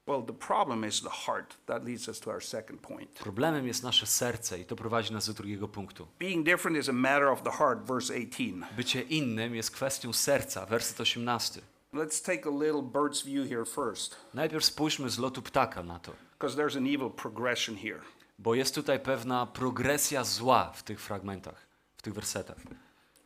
[0.06, 1.56] Well, the problem is the heart.
[1.66, 3.14] That leads us to our second point.
[3.14, 6.06] Problemem jest nasze serce i to prowadzi nas do drugiego punktu.
[6.18, 8.66] Being different is a matter of the heart, verse 18.
[8.76, 11.60] Bycie innym jest kwestią serca, werset 18.
[11.94, 16.12] Let's take a little bird's view here first, Najpierw spójrzmy z lotu ptaka na to,
[16.38, 18.00] because there's an evil progression here.
[18.38, 21.66] bo jest tutaj pewna progresja zła w tych fragmentach,
[21.96, 22.56] w tych wersetach.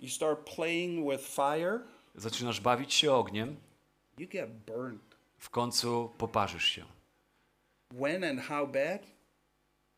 [0.01, 1.81] You start playing with fire,
[2.15, 3.57] Zaczynasz bawić się ogniem,
[4.19, 5.10] you get burned.
[5.41, 6.85] W końcu poparzysz się.
[7.95, 9.03] When and how bad?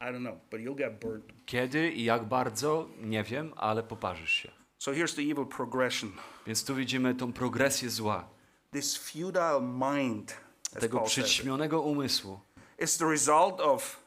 [0.01, 1.33] I don't know, but you'll get burned.
[1.47, 4.51] Kiedy i jak bardzo, nie wiem, ale poparzysz się.
[4.79, 6.13] So here's the evil progression
[6.47, 8.29] Więc tu widzimy tą progresję zła,
[8.73, 10.37] this futile mind,
[10.81, 12.41] tego przyćmionego umysłu.
[12.79, 14.01] is the result of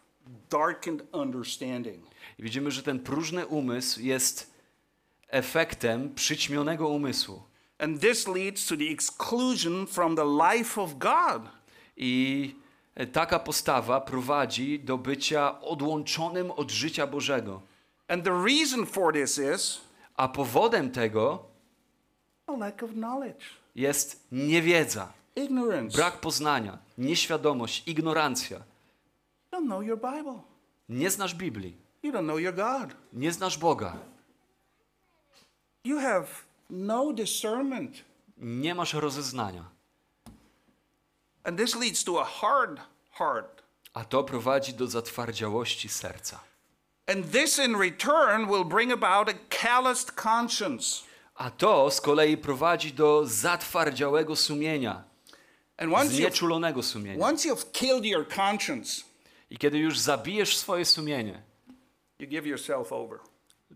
[0.50, 2.06] darkened understanding.
[2.40, 4.54] I widzimy, że ten próżny umysł jest
[5.28, 7.44] efektem przyćmionego umysłu.
[7.80, 11.50] And this leads to the exclusion from the life of God.
[11.98, 12.56] I
[13.12, 17.62] taka postawa prowadzi do bycia odłączonym od życia Bożego.
[18.08, 19.82] And the reason for this is
[20.18, 21.44] A powodem tego
[22.58, 25.98] lack of knowledge, jest niewiedza, ignorance.
[25.98, 28.58] brak poznania, nieświadomość, ignorancja.
[28.58, 30.40] You don't know your Bible.
[30.90, 32.96] Nie znasz Biblii, You don't know your God.
[33.14, 33.98] nie znasz Boga,
[35.84, 36.28] You have
[36.70, 38.04] no discernment.
[38.38, 39.66] nie masz rozeznania.
[41.44, 42.80] And this leads to a hard
[43.12, 43.64] heart.
[43.94, 46.40] A to prowadzi do zatwardziałości serca.
[47.08, 51.04] And this in return will bring about a calloused conscience.
[51.36, 55.04] A to z kolei prowadzi do zatwardziałego sumienia,
[56.08, 57.26] znieczulonego sumienia.
[57.26, 59.04] once you've killed your conscience,
[59.50, 61.44] I kiedy już zabijesz swoje sumienie,
[62.20, 63.20] you give yourself over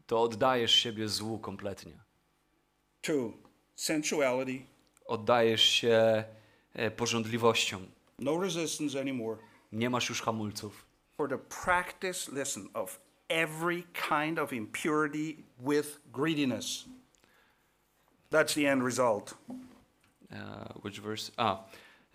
[0.08, 2.09] to oddajesz siebie złu kompletnie.
[3.02, 3.34] To
[3.76, 4.66] sensuality,
[5.06, 6.24] Oddajesz się
[6.74, 7.86] e, porządliwościom.
[8.20, 9.38] no resistance anymore,
[9.72, 10.86] Nie masz już hamulców.
[11.18, 16.86] for the practice, listen, of every kind of impurity with greediness.
[18.32, 19.38] That's the end result.
[20.32, 21.32] E, which verse?
[21.38, 21.64] A.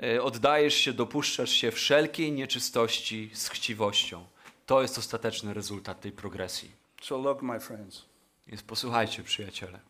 [0.02, 4.24] E, Oddajesz się, dopuszczasz się wszelkiej nieczystości z chciwością.
[4.66, 6.70] To jest ostateczny rezultat tej progresji.
[7.02, 8.02] So, look, my friends
[8.46, 9.80] Więc posłuchajcie, przyjaciele.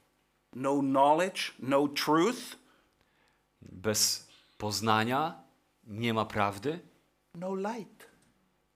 [0.55, 2.57] No knowledge, no truth,
[3.63, 5.35] Bez poznania
[5.87, 6.81] nie ma prawdy
[7.35, 8.07] no light.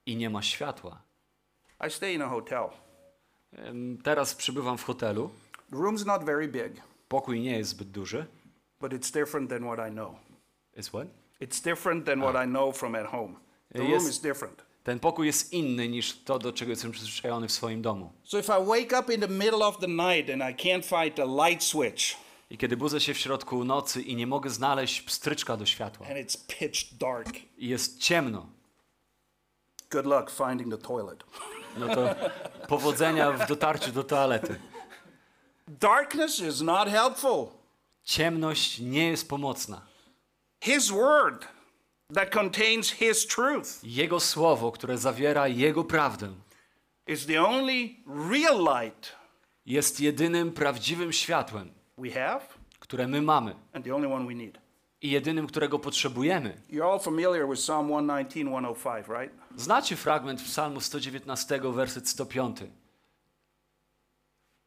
[0.05, 1.01] i nie ma światła.
[1.87, 2.69] I stay in a hotel.
[4.03, 5.29] Teraz przybywam w hotelu.
[5.69, 8.25] The room's not very big, Pokój nie jest zbyt duży.
[8.81, 10.15] but it's different than what I know.
[10.77, 11.07] Is what?
[11.41, 13.35] It's different than what I know from at home.
[13.75, 13.91] The Yes.
[14.01, 14.61] room is different.
[14.83, 18.11] Ten pokój jest inny niż to, do czego jestem przyzwyczajony w swoim domu.
[18.23, 21.15] So if I wake up in the middle of the night and I can't find
[21.15, 22.17] the light switch
[22.49, 26.17] I kiedy budzę się w środku nocy i nie mogę znaleźć pstryczka do światła and
[26.17, 28.45] it's pitch dark, i jest ciemno,
[29.91, 31.23] good luck finding the toilet.
[31.77, 32.15] no to
[32.67, 34.59] powodzenia w dotarciu do toalety.
[35.67, 37.47] Darkness is not helpful.
[38.03, 39.81] Ciemność nie jest pomocna.
[40.61, 41.47] His word
[42.13, 46.33] that contains His truth Jego słowo, które zawiera Jego prawdę,
[47.07, 47.89] is the only
[48.31, 49.15] real light
[49.65, 52.41] jest jedynym prawdziwym światłem, we have
[52.79, 54.57] które my mamy and the only one we need.
[55.01, 56.61] i jedynym, którego potrzebujemy.
[56.69, 59.33] You're all familiar with Psalm 119, 105, right?
[59.55, 62.67] Znacie fragment Psalmu 119, werset 105.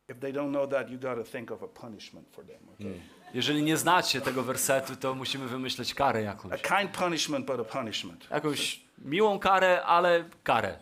[0.08, 3.00] If they don't know that, you got to think of a punishment for them, okay?
[3.34, 6.62] Jeżeli nie znacie tego wersetu, to musimy wymyśleć karę A jakąś.
[6.62, 8.26] kind punishment, but a punishment.
[8.30, 10.78] Jakąś miłą karę, ale karę.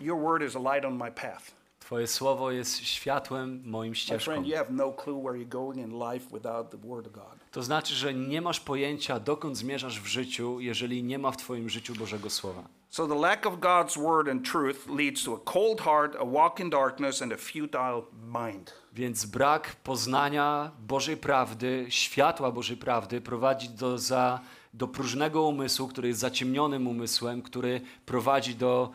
[0.00, 1.42] Your word is a light on my path.
[1.78, 4.24] Twoje słowo jest światłem moim My ścieżką.
[4.32, 7.41] friend, you have no clue where you're going in life without the word of God.
[7.52, 11.68] To znaczy, że nie masz pojęcia, dokąd zmierzasz w życiu, jeżeli nie ma w Twoim
[11.68, 12.68] życiu Bożego Słowa.
[12.88, 16.60] So the lack of God's word and truth leads to a cold heart, a walk
[16.60, 18.02] in darkness, and a futile
[18.42, 18.72] mind.
[18.92, 24.40] Więc brak poznania Bożej prawdy, światła Bożej prawdy prowadzi do, za,
[24.74, 28.90] do próżnego umysłu, który jest zaciemnionym umysłem, który prowadzi do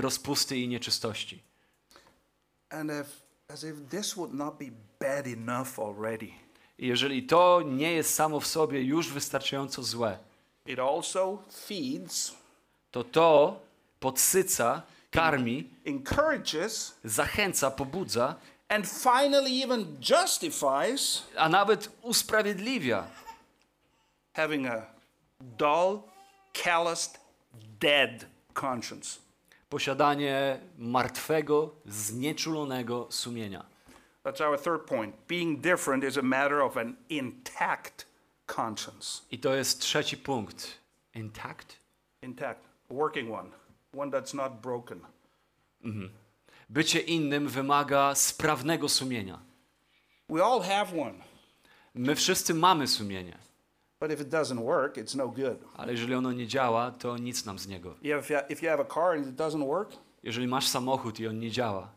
[0.00, 1.42] rozpusty i nieczystości.
[2.70, 3.10] And if,
[3.48, 4.70] as if this would not be
[5.00, 6.43] bad enough already,
[6.84, 10.18] I jeżeli to nie jest samo w sobie już wystarczająco złe,
[10.66, 12.34] it also feeds,
[12.90, 13.60] to to
[14.00, 18.34] podsyca, karmi, encourages, zachęca, pobudza,
[18.68, 23.06] and finally even justifies a nawet usprawiedliwia
[24.32, 24.86] having a
[25.40, 26.02] dull,
[26.52, 27.20] calloused,
[27.80, 28.26] dead
[28.60, 29.18] conscience.
[29.68, 33.73] posiadanie martwego, znieczulonego sumienia.
[34.24, 35.14] That's our third point.
[35.28, 38.06] Being different is a matter of an intact
[38.46, 39.22] conscience.
[39.30, 40.78] I to jest trzeci punkt.
[41.14, 41.76] Intact?
[42.22, 42.60] Intact,
[42.90, 43.50] a working one,
[43.94, 45.00] one that's not broken.
[46.70, 49.38] Bycie innym wymaga sprawnego sumienia.
[50.28, 51.14] We all have one,
[51.94, 53.38] My wszyscy mamy sumienie,
[54.00, 55.58] but if it doesn't work, it's no good.
[55.76, 57.94] ale jeżeli ono nie działa, to nic nam z niego.
[58.48, 61.50] If you have a car and it doesn't work, Jeżeli masz samochód i on nie
[61.50, 61.88] działa,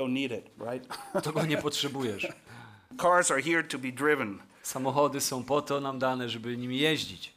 [0.00, 0.84] don't need it, right?
[1.24, 2.26] to go nie potrzebujesz.
[2.96, 4.42] Cars are here to be driven.
[4.62, 7.32] Samochody są po to nam dane, żeby nimi jeździć.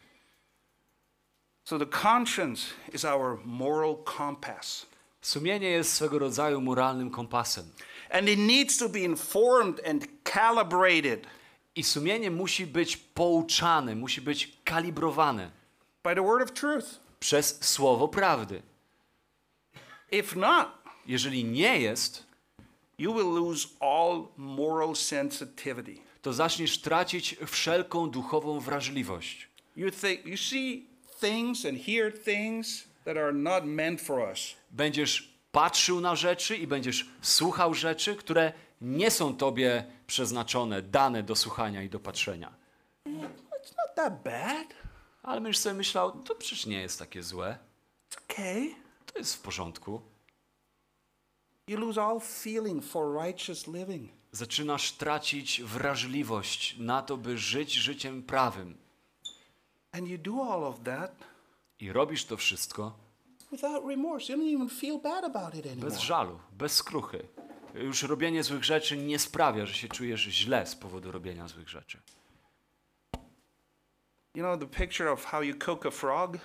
[1.65, 4.85] So the conscience is our moral compass.
[5.21, 7.65] Sumienie jest swego rodzaju moralnym kompasem.
[8.09, 11.27] And it needs to be informed and calibrated
[11.75, 15.51] I sumienie musi być pouczane, musi być kalibrowane
[16.03, 16.99] by the word of truth.
[17.19, 18.61] przez słowo prawdy.
[20.11, 22.23] If not, Jeżeli nie jest,
[23.03, 25.95] you will lose all moral sensitivity.
[26.21, 29.47] to zaczniesz tracić wszelką duchową wrażliwość.
[29.75, 30.87] You think you see
[31.19, 34.39] things and hear things that are not meant for us.
[34.71, 41.35] Będziesz patrzył na rzeczy i będziesz słuchał rzeczy, które nie są tobie przeznaczone, dane do
[41.35, 42.53] słuchania i do patrzenia.
[43.05, 44.67] It's not that bad.
[45.23, 47.57] Ale będziesz sobie myślał, to przecież nie jest takie złe,
[48.11, 48.75] It's okay.
[49.13, 50.01] to jest w porządku.
[51.67, 54.09] You lose all feeling for righteous living.
[54.31, 58.77] Zaczynasz tracić wrażliwość na to, by żyć życiem prawym.
[59.91, 61.15] And you do all of that
[61.79, 62.93] I robisz to wszystko
[63.51, 64.33] without remorse.
[64.33, 65.89] You don't even feel bad about it anymore.
[65.89, 67.27] bez żalu, bez skruchy.
[67.73, 71.99] Już robienie złych rzeczy nie sprawia, że się czujesz źle z powodu robienia złych rzeczy.
[74.35, 76.37] You know the picture of how you cook a frog?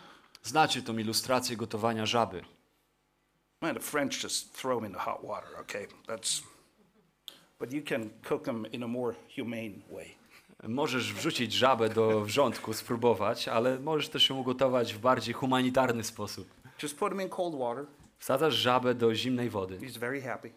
[0.42, 2.44] Znacie tą ilustrację gotowania żaby.
[3.60, 5.86] Man, the French just throw them in the hot water, okay?
[6.06, 6.42] That's
[7.58, 10.14] but you can cook them in a more humane way.
[10.62, 16.48] Możesz wrzucić żabę do wrzątku, spróbować, ale możesz też ją ugotować w bardziej humanitarny sposób.
[16.82, 17.86] Just put them in cold water.
[18.18, 19.78] Wsadzasz żabę do zimnej wody.
[19.78, 20.50] He's very happy.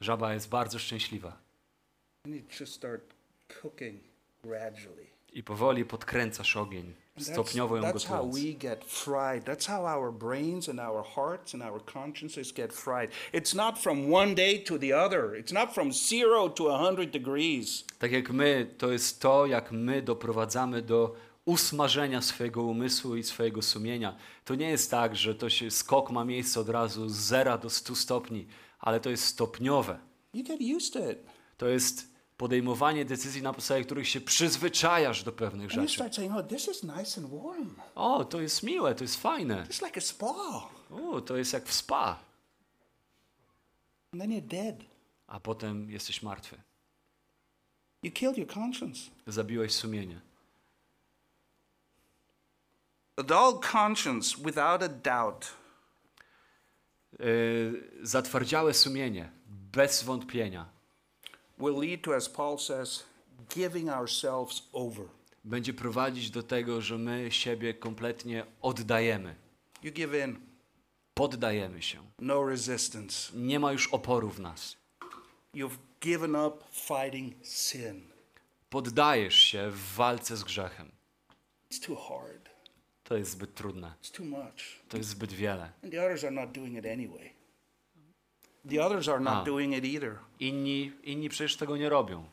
[0.00, 1.36] Żaba jest bardzo szczęśliwa
[2.24, 3.02] And you just start
[3.62, 4.00] cooking
[4.44, 5.06] gradually.
[5.32, 8.34] i powoli podkręcasz ogień, stopniowo ją that's how gotując.
[8.34, 9.44] we get fried.
[9.44, 13.10] That's how our brains and our hearts and our consciences get fried.
[13.32, 15.34] It's not from one day to the other.
[15.44, 17.84] It's not from zero to a hundred degrees.
[17.98, 23.62] Tak jak my, to jest to, jak my doprowadzamy do usmażenia swojego umysłu i swojego
[23.62, 24.16] sumienia.
[24.44, 27.70] To nie jest tak, że to się skok ma miejsce od razu z zera do
[27.70, 28.46] 100 stopni,
[28.80, 29.98] ale to jest stopniowe.
[30.34, 31.18] You get used to it.
[31.56, 35.94] To jest podejmowanie decyzji, na podstawie których się przyzwyczajasz do pewnych And you rzeczy.
[35.94, 37.74] start saying, oh, this is nice and warm.
[37.94, 39.66] O, to jest miłe, to jest fajne.
[39.70, 40.68] It's like a spa.
[40.90, 42.18] O, to jest jak w spa.
[44.12, 44.76] And then you're dead.
[45.26, 46.56] A potem jesteś martwy.
[48.02, 49.10] You killed your conscience.
[49.26, 50.20] Zabiłeś sumienie.
[53.16, 55.58] A dull conscience, without a doubt,
[57.18, 60.66] Yy, zatwardziałe sumienie, bez wątpienia,
[61.60, 63.04] will lead to, as Paul says,
[63.56, 65.04] giving ourselves over.
[65.44, 69.34] będzie prowadzić do tego, że my siebie kompletnie oddajemy.
[69.82, 70.40] You give in,
[71.14, 71.98] Poddajemy się.
[72.18, 73.32] no resistance.
[73.38, 74.76] Nie ma już oporu w nas.
[75.54, 78.08] You've given up fighting sin.
[78.70, 80.92] Poddajesz się w walce z grzechem.
[81.72, 82.48] It's too hard.
[83.04, 83.92] To jest zbyt trudne.
[84.02, 84.80] It's too much.
[84.88, 85.72] To jest zbyt wiele.
[85.82, 87.30] And the others are not doing it anyway.
[88.70, 90.18] The others are not doing it either.
[90.40, 92.24] Inni, inni przecież tego nie robią.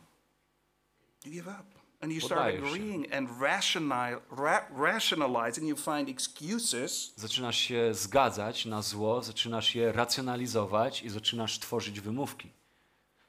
[1.25, 1.63] You give up.
[2.01, 2.67] And you start Poddajesz się.
[2.69, 9.75] agreeing and rationali- ra- rationalize, and you find excuses Zaczynasz się zgadzać na zło, zaczynasz
[9.75, 12.51] je racjonalizować i zaczynasz tworzyć wymówki.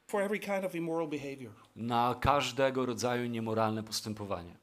[0.07, 1.53] for every kind of immoral behavior.
[1.77, 4.57] na każdego rodzaju niemoralne postępowanie.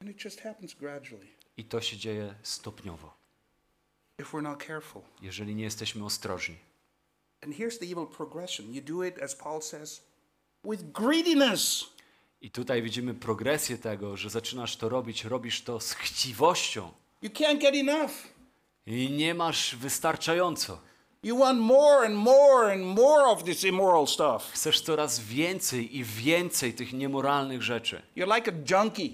[0.00, 3.14] And it just happens gradually I to się dzieje stopniowo,
[4.20, 5.02] if we're not careful.
[5.22, 6.56] jeżeli nie jesteśmy ostrożni.
[7.44, 10.02] And here's the evil progression you do it, as Paul says,
[10.64, 11.84] with greediness.
[12.40, 16.90] I tutaj widzimy progresję tego, że zaczynasz to robić, robisz to z chciwością
[17.22, 18.10] You can't get enough.
[18.86, 20.80] i nie masz wystarczająco.
[21.22, 24.50] You want more and more and more of this immoral stuff.
[24.52, 28.02] Chcesz coraz więcej i więcej tych niemoralnych rzeczy.
[28.16, 29.10] You're like a junkie.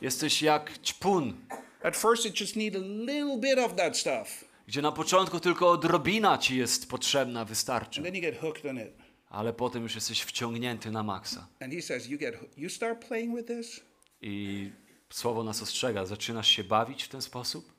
[0.00, 1.36] Jesteś jak ćpun,
[1.82, 5.70] At first, it just need a little bit of that stuff, gdzie na początku tylko
[5.70, 8.02] odrobina ci jest potrzebna, and wystarczy.
[8.02, 8.92] then you get hooked on it.
[9.28, 11.46] Ale potem już jesteś wciągnięty na maksa.
[11.60, 13.80] And he says, you get you start playing with this,
[14.20, 14.70] I
[15.10, 17.72] słowo nas ostrzega, zaczynasz się bawić w ten sposób,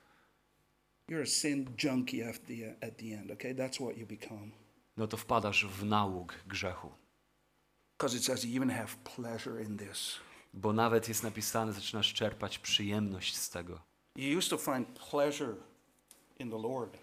[1.11, 3.31] you're a sin junkie at the at the end.
[3.31, 4.51] Okay, that's what you become.
[4.97, 6.91] no to wpadasz w nałóg grzechu.
[7.97, 10.15] Because it says you even have pleasure in this.
[10.53, 13.81] Bo nawet jest napisane, zaczynasz czerpać przyjemność z tego.
[14.15, 15.55] You used to find pleasure
[16.39, 16.97] in the Lord,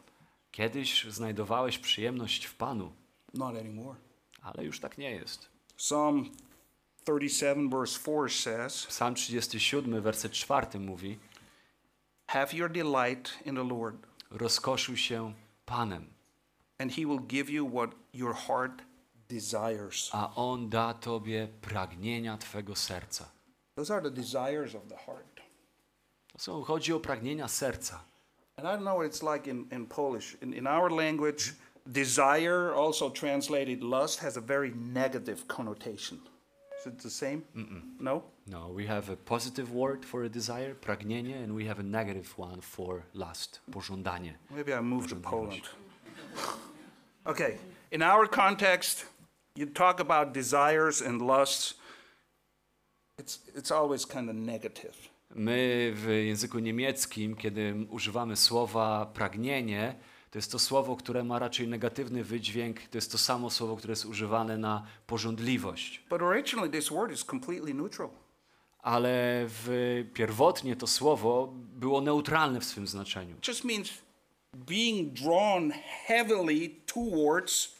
[0.50, 2.92] Kiedyś znajdowałeś przyjemność w Panu,
[3.34, 3.96] not anymore.
[4.42, 5.48] ale już tak nie jest.
[5.76, 6.30] Psalm
[7.04, 11.18] 37, verse 4 says, Psalm 37, werset 4 mówi:
[12.26, 15.34] Have your delight in the Lord, Rozkoszuj się
[15.66, 16.12] Panem,
[16.78, 18.82] and he will give you what your heart
[19.28, 20.10] desires.
[20.12, 23.28] a On da tobie pragnienia twego serca.
[23.74, 25.40] Those are the desires of the heart.
[26.32, 28.04] To są, chodzi o pragnienia serca.
[28.62, 30.36] And I don't know what it's like in, in Polish.
[30.40, 31.54] In, in our language,
[31.90, 36.20] desire, also translated lust, has a very negative connotation.
[36.78, 37.42] Is it the same?
[37.98, 38.22] No?
[38.46, 42.32] No, we have a positive word for a desire, pragnienie, and we have a negative
[42.38, 44.34] one for lust, pożądanie.
[44.54, 45.62] Maybe I moved to Poland.
[47.26, 47.58] okay,
[47.90, 49.06] in our context,
[49.56, 51.74] you talk about desires and lusts,
[53.18, 55.10] it's, it's always kind of negative.
[55.34, 59.94] My w języku niemieckim, kiedy używamy słowa pragnienie,
[60.30, 62.80] to jest to słowo, które ma raczej negatywny wydźwięk.
[62.80, 66.02] To jest to samo słowo, które jest używane na pożądliwość.
[66.10, 68.08] But originally, this word is completely neutral.
[68.78, 73.36] Ale w, pierwotnie to słowo było neutralne w swym znaczeniu.
[73.48, 73.90] Just means
[74.56, 75.72] being drawn
[76.06, 77.74] heavily towards,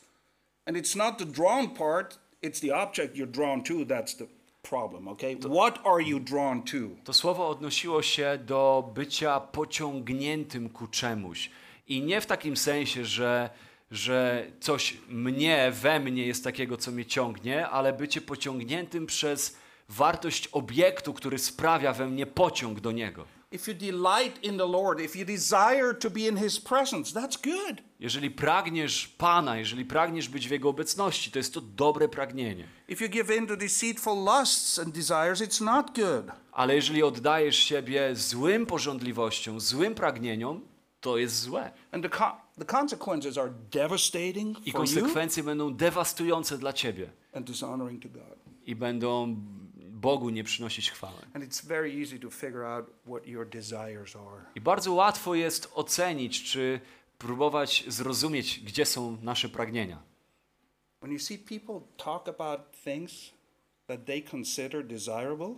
[0.66, 4.26] and it's not the drawn part, it's the object you're drawn to that's the
[4.62, 5.36] problem, okay?
[5.36, 6.76] What are you drawn to?
[7.04, 11.50] To słowo odnosiło się do bycia pociągniętym ku czemuś.
[11.88, 13.50] I nie w takim sensie, że,
[13.90, 19.56] że coś mnie, we mnie jest takiego, co mnie ciągnie, ale bycie pociągniętym przez
[19.88, 23.41] wartość obiektu, który sprawia we mnie pociąg do niego.
[23.52, 27.36] If you delight in the Lord, if you desire to be in His presence, that's
[27.42, 27.82] good.
[28.00, 32.64] Jeżeli pragniesz Pana, jeżeli pragniesz być w Jego obecności, to jest to dobre pragnienie.
[32.88, 36.24] If you give in to deceitful lusts and desires, it's not good.
[36.52, 40.60] Ale jeżeli oddajesz siebie złym pożądliwościom, złym pragnieniom,
[41.00, 41.70] to jest złe.
[41.92, 47.10] And the, co- the consequences are devastating I for you konsekwencje będą dewastujące dla ciebie
[47.34, 48.38] and dishonoring to God.
[48.66, 49.36] i będą
[50.02, 51.20] Bogu nie przynosić chwały.
[54.54, 56.80] I bardzo łatwo jest ocenić, czy
[57.18, 60.02] próbować zrozumieć, gdzie są nasze pragnienia.
[61.00, 63.12] When you see people talk about things
[63.86, 65.54] that they consider desirable,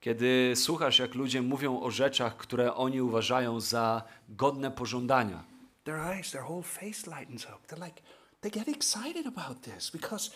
[0.00, 5.44] Kiedy słuchasz, jak ludzie mówią o rzeczach, które oni uważają za godne pożądania,
[5.84, 7.58] their eyes, their whole face lightens up.
[7.68, 8.02] They're like,
[8.40, 10.30] they get excited about this because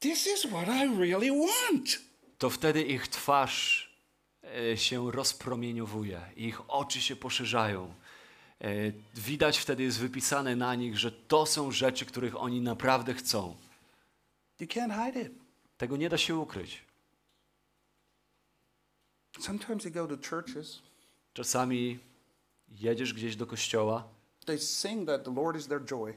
[0.00, 2.07] this is what I really want.
[2.38, 3.88] To wtedy ich twarz
[4.44, 7.94] e, się rozpromieniowuje, ich oczy się poszerzają.
[8.60, 8.68] E,
[9.14, 13.56] Widać wtedy jest wypisane na nich, że to są rzeczy, których oni naprawdę chcą.
[14.60, 15.32] You can't hide it.
[15.76, 16.84] Tego nie da się ukryć.
[19.40, 20.82] Sometimes you go to churches,
[21.34, 21.98] Czasami
[22.68, 24.08] jedziesz gdzieś do kościoła,
[24.46, 26.14] they sing that the Lord is their joy,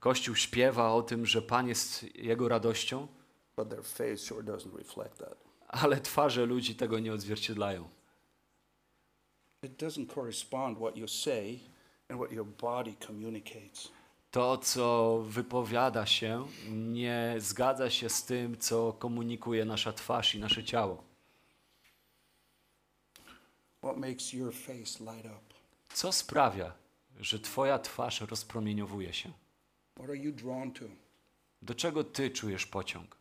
[0.00, 3.08] kościół śpiewa o tym, że Pan jest jego radością,
[3.56, 5.36] but their face sure doesn't reflect that.
[5.68, 7.88] ale twarze ludzi tego nie odzwierciedlają.
[9.62, 11.58] It doesn't correspond what you say
[12.08, 13.88] and what your body communicates.
[14.30, 20.64] To, co wypowiada się, nie zgadza się z tym, co komunikuje nasza twarz i nasze
[20.64, 21.04] ciało.
[23.82, 25.54] What makes your face light up?
[25.92, 26.72] Co sprawia,
[27.20, 29.32] że Twoja twarz rozpromieniowuje się?
[29.94, 30.84] What are you drawn to?
[31.62, 33.16] Do czego Ty czujesz pociąg?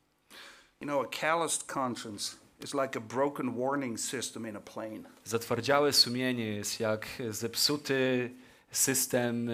[0.84, 5.04] You know, a calloused conscience is like a broken warning system in a plane.
[5.24, 8.32] Zatwardziałe sumienie jest jak zepsuty
[8.72, 9.54] system e,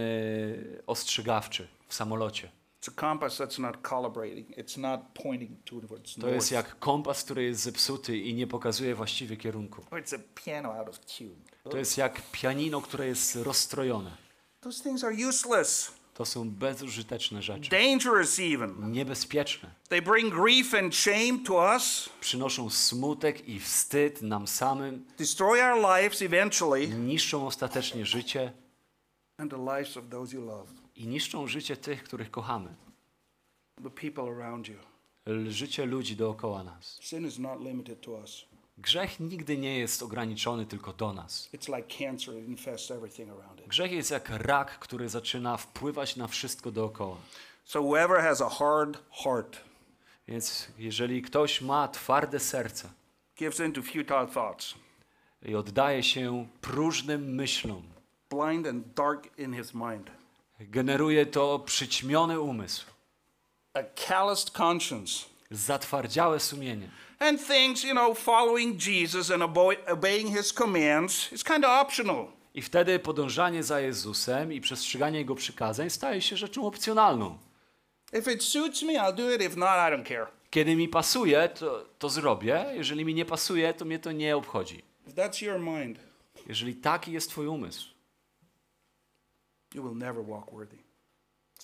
[0.88, 2.50] ostrzegawczy w samolocie.
[2.82, 4.58] It's a compass that's not calibrating.
[4.58, 9.38] It's not pointing towards To jest jak kompas, który jest zepsuty i nie pokazuje właściwie
[9.38, 9.86] kierunku.
[9.92, 11.36] Or it's a piano out of tune.
[11.64, 14.18] To jest jak pianino, które jest rozstrojone.
[14.62, 17.70] Those things are useless, To są bezużyteczne rzeczy.
[17.70, 18.92] dangerous even.
[18.92, 19.70] Niebezpieczne.
[19.90, 25.82] They bring grief and shame to us, Przynoszą smutek i wstyd nam samym, destroy our
[25.82, 28.52] lives eventually, niszczą ostatecznie życie
[29.38, 32.76] and the lives of those you love, i niszczą życie tych, których kochamy.
[33.84, 34.76] the people around you.
[35.50, 37.00] Życie ludzi dookoła nas.
[37.02, 38.46] Sin is not limited to us.
[38.82, 41.50] Grzech nigdy nie jest ograniczony tylko do nas.
[43.68, 47.18] Grzech jest jak rak, który zaczyna wpływać na wszystko dookoła.
[47.66, 49.58] So whoever has a hard heart
[50.28, 52.90] Więc jeżeli ktoś ma twarde serce
[53.40, 54.74] gives in to futile thoughts,
[55.42, 57.84] i oddaje się próżnym myślom,
[58.30, 60.12] blind and dark in his mind,
[60.60, 62.86] generuje to przyćmiony umysł,
[63.74, 66.90] a calloused conscience, zatwardziałe sumienie.
[67.20, 69.44] and thinks, you know, following Jesus and
[69.88, 72.28] obeying his commands is kind of optional.
[72.54, 77.38] I wtedy podążanie za Jezusem i przestrzeganie Jego przykazań staje się rzeczą opcjonalną.
[78.14, 79.42] If it suits me, I'll do it.
[79.42, 80.28] If not, I don't care.
[80.50, 82.66] Kiedy mi pasuje, to, to zrobię.
[82.74, 84.84] Jeżeli mi nie pasuje, to mnie to nie obchodzi.
[85.08, 86.00] If that's your mind,
[86.48, 87.86] Jeżeli taki jest Twój umysł,
[89.74, 90.78] you will never walk worthy.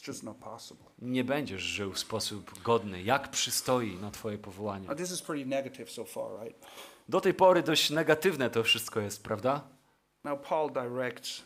[0.06, 0.86] It's just not possible.
[1.02, 4.88] nie będziesz żył w sposób godny, jak przystoi na Twoje powołanie.
[4.88, 6.66] Now, this is pretty negative so far, right?
[7.10, 9.68] Do tej pory dość negatywne to wszystko jest, prawda?
[10.24, 11.44] Now, Paul directs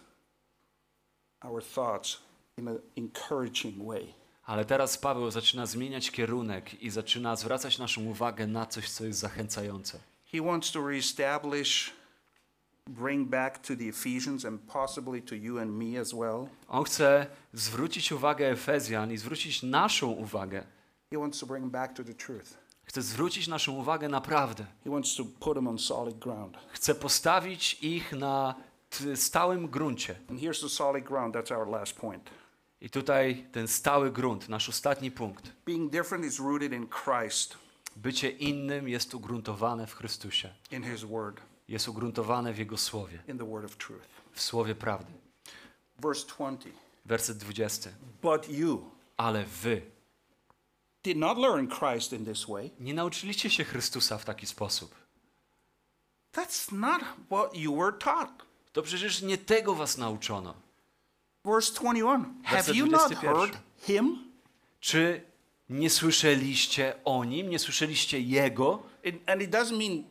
[1.41, 2.22] our thoughts
[2.57, 4.14] in an encouraging way.
[4.43, 9.20] Ale teraz Paweł zaczyna zmieniać kierunek i zaczyna zwracać naszą uwagę na coś, co jest
[9.20, 9.99] zachęcające.
[10.32, 11.93] He wants to reestablish,
[12.89, 16.47] bring back to the Ephesians and possibly to you and me as well.
[16.67, 20.63] On chce zwrócić uwagę Efezjan i zwrócić naszą uwagę.
[21.11, 22.57] He wants to bring back to the truth.
[22.83, 24.65] Chce zwrócić naszą uwagę na prawdę.
[24.83, 26.57] He wants to put them on solid ground.
[26.71, 28.55] Chce postawić ich na
[29.15, 30.15] stałym gruncie.
[30.29, 31.35] And here's the solid ground.
[31.35, 32.29] That's our last point.
[32.81, 35.51] I tutaj ten stały grunt, nasz ostatni punkt.
[35.65, 37.57] Being different is rooted in Christ,
[37.95, 40.49] Bycie innym jest ugruntowane w Chrystusie.
[40.71, 43.20] in His Word, Jest ugruntowane w Jego słowie,
[44.32, 45.13] w słowie prawdy.
[45.99, 46.70] Verse 20.
[47.05, 47.89] Werset 20.
[48.22, 49.82] But you Ale wy
[51.03, 52.72] did not learn Christ in this way.
[52.80, 54.95] nie nauczyliście się Chrystusa w taki sposób.
[56.34, 58.45] That's not what you were taught.
[58.74, 60.53] To przecież nie tego was nauczono.
[61.45, 62.43] Verse 21.
[62.43, 63.36] Have you not 21.
[63.36, 64.32] heard Him?
[64.80, 65.22] Czy
[65.70, 68.84] nie słyszeliście o nim, nie słyszeliście jego?
[69.03, 70.03] It, and it doesn't mean,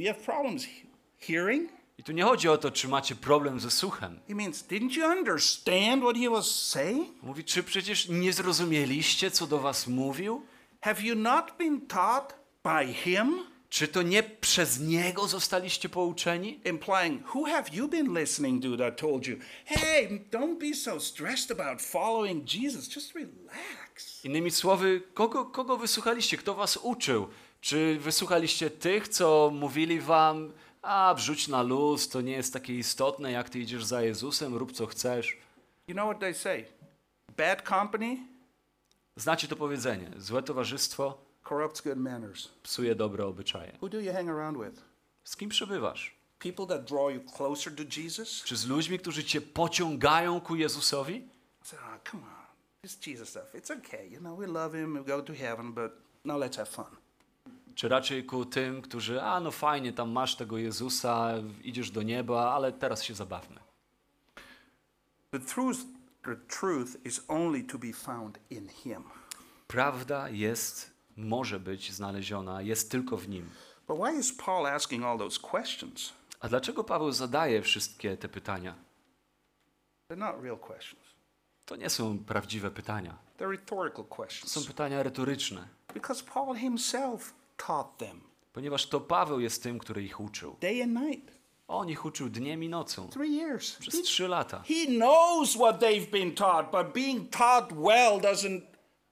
[0.00, 0.86] do you have problems he-
[1.18, 1.68] hearing?
[1.98, 4.20] I tu nie chodzi o to, czy macie problem ze słuchem.
[4.28, 7.22] He means, didn't you understand what He was saying?
[7.22, 10.42] Mówi, czy przecież nie zrozumieliście, co do was mówił?
[10.80, 12.34] Have you not been taught
[12.64, 13.38] by Him?
[13.68, 16.60] Czy to nie przez niego zostaliście pouczeni?
[16.64, 21.60] Implying, who have you been listening to that told you, hey, don't be so stressed
[21.60, 24.24] about following Jesus, just relax?
[24.24, 26.36] Innymi słowy, kogo, kogo wysłuchaliście?
[26.36, 27.28] Kto was uczył?
[27.60, 30.52] Czy wysłuchaliście tych, co mówili wam,
[30.82, 34.72] a wrzuć na luz, to nie jest takie istotne, jak ty idziesz za Jezusem, rób
[34.72, 35.36] co chcesz?
[35.88, 36.64] You know what they say?
[37.36, 38.16] Bad company
[39.16, 42.48] Znacie to powiedzenie, złe towarzystwo corrupts good manners.
[42.62, 43.72] psuje dobre obyczaje.
[43.82, 44.82] Who do you hang around with?
[45.24, 46.14] Z kim przebywasz?
[46.38, 48.42] People that draw you closer to Jesus?
[48.44, 51.28] Czy z ludźmi, którzy cię pociągają ku Jezusowi?
[51.72, 52.46] Oh, come on,
[52.82, 54.08] this Jesus stuff, it's okay.
[54.08, 55.92] You know, we love Him, we go to heaven, but
[56.24, 56.96] now let's have fun.
[57.74, 62.52] Czy raczej ku tym, którzy, a no fajnie, tam masz tego Jezusa, idziesz do nieba,
[62.52, 63.60] ale teraz się zabawmy.
[65.30, 65.78] The truth,
[66.24, 69.04] the truth is only to be found in Him.
[69.66, 73.50] Prawda jest, może być znaleziona, jest tylko w Nim.
[73.88, 76.12] But why is Paul asking all those questions?
[76.40, 78.74] A dlaczego Paweł zadaje wszystkie te pytania?
[80.10, 81.04] They're not real questions.
[81.64, 83.18] To nie są prawdziwe pytania.
[83.38, 84.66] They're rhetorical To są questions.
[84.66, 87.34] pytania retoryczne, Because Paul himself
[87.66, 88.20] taught them
[88.52, 90.56] ponieważ to Paweł jest tym, który ich uczył.
[90.60, 93.76] day and night, On ich uczył dniem i nocą three years.
[93.76, 94.62] przez trzy lata.
[94.68, 98.60] He knows what they've been taught, but being taught well doesn't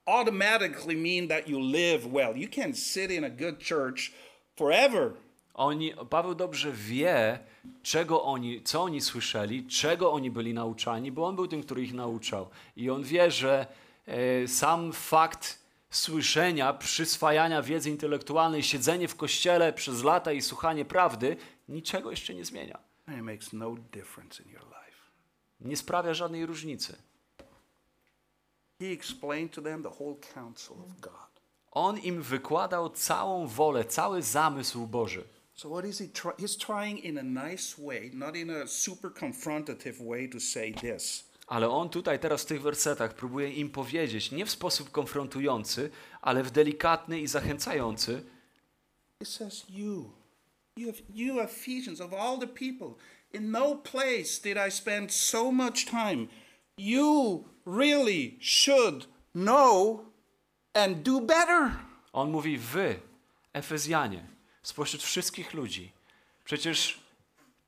[0.07, 2.37] automatically mean that you live well.
[2.37, 4.13] You can't sit in a good church
[4.57, 5.13] forever.
[5.55, 7.39] Oni, Paweł dobrze wie,
[7.83, 11.95] czego oni, co oni słyszeli, czego oni byli nauczani, bo on był tym, który ich
[11.95, 12.49] nauczał.
[12.77, 13.67] I on wie, że
[14.07, 15.59] e, sam fakt
[15.91, 21.37] słyszenia, przyswajania wiedzy intelektualnej, siedzenie w kościele przez lata i słuchanie prawdy
[21.69, 22.79] niczego jeszcze nie zmienia.
[25.61, 25.61] No.
[25.61, 26.97] Nie sprawia żadnej różnicy.
[31.71, 35.25] On im wykładał całą wolę, cały zamysł Boży.
[35.55, 36.31] So what is he try?
[36.39, 41.28] He's trying in a nice way, not in a super confrontative way to say this.
[41.49, 45.91] Ale on tutaj teraz w tych wersetach próbuje im powiedzieć nie w sposób konfrontujący,
[46.23, 48.25] ale w delikatny i zachęcający.
[49.19, 50.13] He says, You,
[50.77, 52.95] you, have, you Ephesians, of all the people,
[53.33, 56.27] in no place did I spend so much time.
[56.77, 60.01] You really should know
[60.75, 61.71] and do better.
[62.13, 63.01] On mówi wy,
[63.53, 64.27] Efezjanie,
[64.63, 65.93] spośród wszystkich ludzi.
[66.45, 67.01] Przecież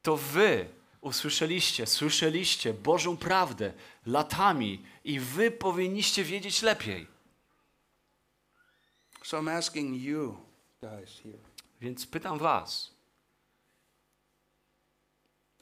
[0.02, 0.68] to wy
[1.00, 3.72] usłyszeliście, słyszeliście Bożą prawdę
[4.06, 7.06] latami i wy powinniście wiedzieć lepiej.
[9.22, 10.36] So I'm asking you
[10.80, 11.38] guys here,
[11.80, 12.90] Więc pytam was,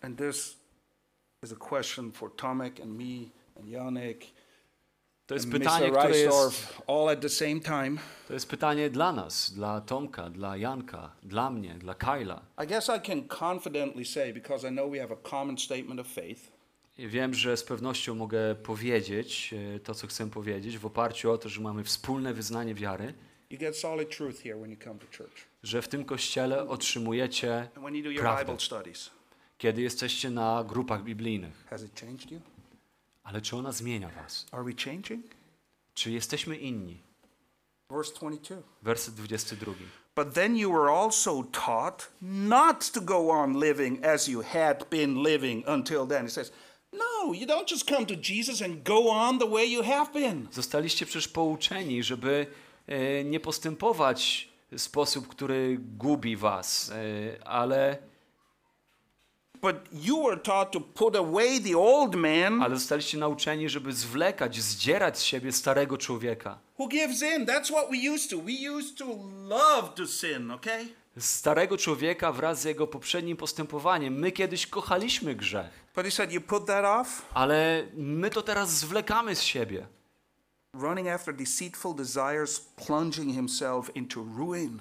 [0.02, 0.56] and this
[1.42, 4.32] is a question for Tomek and me and Yannick
[5.28, 7.96] to jest pytanie, które jest, all at the same time.
[8.28, 12.42] to jest pytanie dla nas, dla Tomka, dla Janka, dla mnie, dla Kyla.
[12.64, 16.06] I guess I can confidently say, because I know we have a common statement of
[16.06, 16.52] faith,
[16.98, 21.38] I Wiem, że z pewnością mogę powiedzieć e, to, co chcę powiedzieć, w oparciu o
[21.38, 23.14] to, że mamy wspólne wyznanie wiary,
[23.50, 25.46] you get solid truth here when you come to church.
[25.62, 27.68] że w tym kościele otrzymujecie
[28.18, 28.56] prawdę,
[29.58, 31.66] kiedy jesteście na grupach biblijnych.
[31.70, 32.40] has it changed you?
[33.28, 34.46] Ale czy ona zmienia was?
[34.52, 35.26] Are we changing?
[35.94, 37.02] Czy jesteśmy inni?
[37.90, 38.62] Verse 22.
[38.82, 39.72] Werset 22.
[40.16, 45.22] But then you were also taught not to go on living as you had been
[45.22, 46.22] living until then.
[46.24, 46.52] He says,
[46.92, 50.48] No, you don't just come to Jesus and go on the way you have been.
[50.50, 52.46] Zostaliście przecież pouczeni, żeby
[52.86, 58.76] e, nie postępować w sposób, który gubi was, e, ale, But you were taught to
[58.76, 59.47] put away the old man
[62.62, 66.58] ale zostaliście nauczeni, żeby zwlekać, zdzierać z siebie starego człowieka.
[66.78, 67.46] who gives in.
[67.46, 68.38] That's what we used to.
[68.38, 69.04] We used to
[69.42, 70.86] love to sin, okay?
[71.18, 74.14] Starego człowieka wraz z jego poprzednim postępowaniem.
[74.18, 78.70] My kiedyś kochaliśmy grzech, But he said, You put that off, ale my to teraz
[78.70, 79.86] zwlekamy z siebie.
[80.74, 84.80] running after deceitful desires, plunging himself into ruin.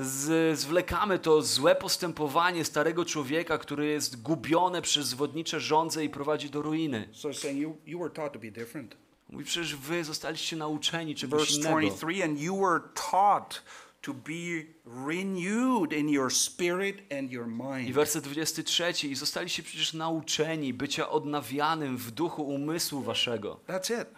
[0.00, 6.50] Z, zwlekamy to złe postępowanie starego człowieka, które jest gubione przez zwodnicze żądze i prowadzi
[6.50, 7.08] do ruiny.
[7.12, 8.96] So saying, You, you were taught to be different.
[9.30, 11.78] Mówi, przecież wy zostaliście nauczeni czegoś Verse innego.
[11.80, 12.80] 23 And you were
[13.10, 13.62] taught
[14.00, 14.62] to be
[15.06, 17.94] renewed in your spirit and your I mind.
[17.94, 19.08] werset 23.
[19.08, 23.60] I zostaliście przecież nauczeni bycia odnawianym w duchu umysłu waszego.
[23.68, 24.08] That's it.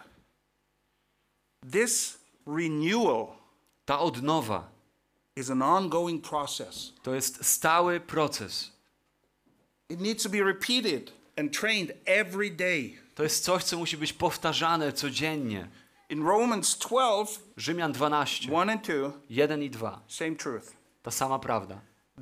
[1.71, 3.27] This renewal
[3.85, 4.78] Ta odnowa
[5.39, 6.93] is an ongoing process.
[7.03, 8.71] to jest stały proces.
[9.89, 12.97] It needs to be repeated and trained every day.
[13.15, 15.67] To jest coś, co musi być powtarzane codziennie.
[16.09, 20.01] In Romans 12, Rzymian 12, 1 and 2, 1 i 2.
[20.07, 20.73] same truth.
[21.03, 21.81] Ta sama prawda.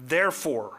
[0.09, 0.69] Therefore,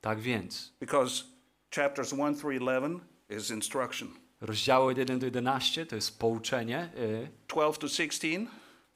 [0.00, 1.24] Tak więc, because
[1.70, 4.08] chapters 1 through 11 is instruction,
[4.40, 8.46] rozdziały od 1 do 11 to jest pouczenie, y, 12 to 16,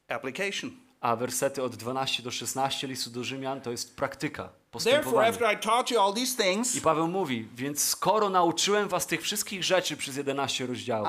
[0.09, 0.71] application.
[1.03, 5.29] A wersety od 12 do 16 listu do Rzymian to jest praktyka, Therefore, postępowanie.
[5.29, 9.23] after I taught you all these I things, Paweł mówi, więc skoro nauczyłem was tych
[9.23, 11.09] wszystkich rzeczy przez 11 rozdziałów,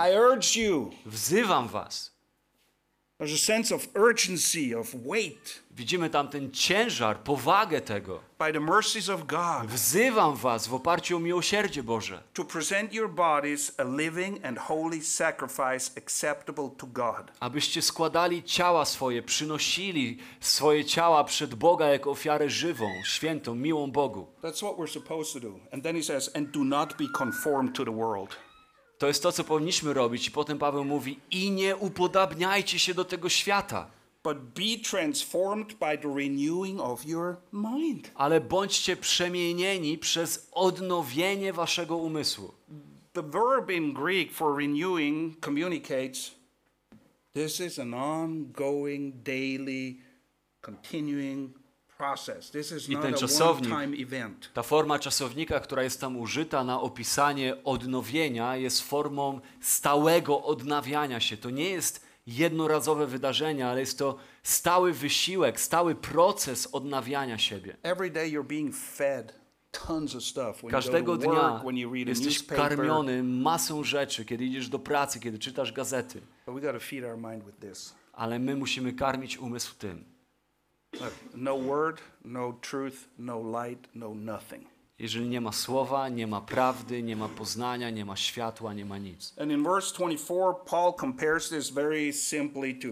[1.05, 2.12] wzywam was.
[3.19, 8.19] There's a sense of urgency, of weight, Widzimy tam ten ciężar, powagę tego.
[8.39, 13.09] by the mercies of God, Wzywam was w oparciu o miłosierdzie Boże, to present your
[13.09, 17.31] bodies a living and holy sacrifice acceptable to God.
[17.39, 24.27] abyście składali ciała swoje, przynosili swoje ciała przed Boga jako ofiarę żywą, świętą, miłą Bogu.
[24.43, 25.59] That's what we're supposed to do.
[25.71, 28.35] And then he says, and do not be conformed to the world.
[29.03, 30.27] To jest to, co powinniśmy robić.
[30.27, 33.91] I potem Paweł mówi: I nie upodabniajcie się do tego świata,
[38.15, 42.53] ale bądźcie przemienieni przez odnowienie waszego umysłu.
[43.13, 46.31] The verb in Greek for renewing communicates
[47.33, 49.95] this is an ongoing, daily,
[50.61, 51.62] continuing
[52.87, 54.49] I not ten czasownik-.
[54.53, 61.37] Ta forma czasownika, która jest tam użyta na opisanie odnowienia, jest formą stałego odnawiania się.
[61.37, 67.77] To nie jest jednorazowe wydarzenie, ale jest to stały wysiłek, stały proces odnawiania siebie.
[67.83, 70.57] Every day you're being fed tons of stuff.
[70.57, 71.61] When Każdego dnia
[72.05, 76.21] jesteś karmiony masą rzeczy, kiedy idziesz do pracy, kiedy czytasz gazety.
[78.13, 80.12] Ale my musimy karmić umysł tym.
[81.01, 84.63] Look, no word, no truth, no light, no nothing.
[84.99, 88.97] Jeżeli nie ma słowa, nie ma prawdy, nie ma poznania, nie ma światła, nie ma
[88.97, 89.33] nic.
[89.37, 92.87] And in verse 24, Paul compares this very simply to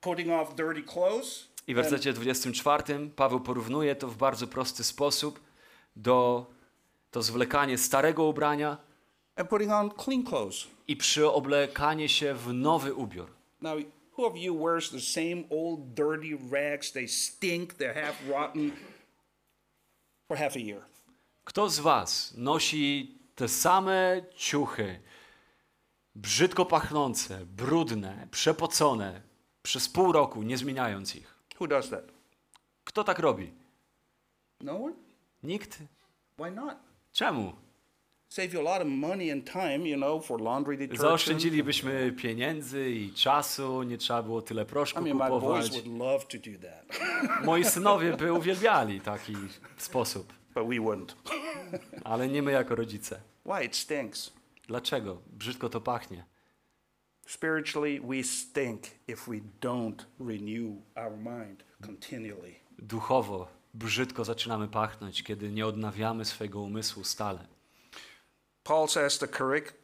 [0.00, 5.40] putting off dirty clothes I w wersecie 24 Paweł porównuje to w bardzo prosty sposób
[5.96, 6.46] do
[7.10, 8.76] to zwlekanie starego ubrania
[9.36, 10.66] and putting on clean clothes.
[10.88, 13.26] i przyoblekanie się w nowy ubiór.
[13.60, 13.78] Now,
[14.16, 16.92] who of you wears the same old dirty rags?
[16.92, 18.72] They stink, they're half rotten
[20.28, 20.82] for half a year.
[21.44, 25.00] Kto z was nosi te same ciuchy,
[26.14, 29.20] brzydko pachnące, brudne, przepocone,
[29.62, 31.34] przez pół roku, nie zmieniając ich?
[31.60, 32.04] Who does that?
[32.84, 33.52] Kto tak robi?
[34.60, 34.94] No one?
[35.42, 35.78] Nikt?
[36.38, 36.76] Why not?
[37.12, 37.52] Czemu?
[40.94, 45.82] Zaoszczędzilibyśmy pieniędzy i czasu, nie trzeba było tyle I proszku mean, kupować.
[47.44, 49.34] Moi synowie by uwielbiali taki
[49.76, 51.14] sposób, but we wouldn't.
[52.04, 53.20] ale nie my jako rodzice.
[53.46, 53.64] Why?
[53.64, 54.32] It stinks.
[54.68, 55.22] Dlaczego?
[55.26, 56.24] Brzydko to pachnie.
[57.26, 62.54] Spiritually, we stink if we don't renew our mind continually.
[62.78, 67.53] Duchowo brzydko zaczynamy pachnąć, kiedy nie odnawiamy swojego umysłu stale.
[68.64, 69.28] Paul says the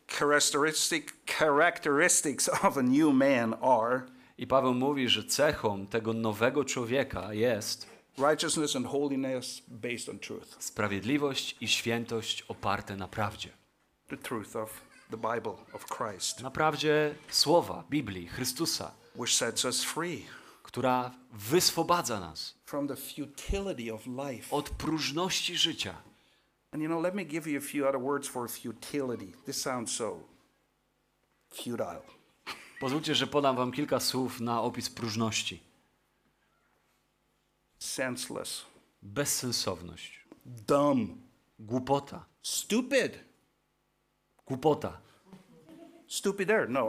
[0.06, 4.06] characteristic characteristics of a new man are
[4.38, 7.86] I Paweł mówi, że cechą tego nowego człowieka jest
[8.18, 13.48] righteousness and holiness based on truth, sprawiedliwość i świętość oparte na prawdzie.
[14.08, 19.84] the truth of the Bible of Christ, Na prawdzie słowa, Biblii, Chrystusa, which sets us
[19.84, 20.26] free
[20.62, 24.56] która wyswobadza nas from the futility of life.
[24.56, 25.94] od próżności życia.
[26.72, 29.32] And you know, let me give you a few other words for futility.
[29.46, 30.20] This sounds so
[31.50, 32.02] futile.
[32.80, 35.60] Pozwólcie, że podam wam kilka słów na opis próżności.
[37.78, 38.64] Senseless,
[39.02, 40.24] Bezsensowność,
[40.66, 41.10] dumb,
[41.58, 43.18] głupota, stupid.
[44.46, 45.00] głupota.
[46.06, 46.88] Stupider, no.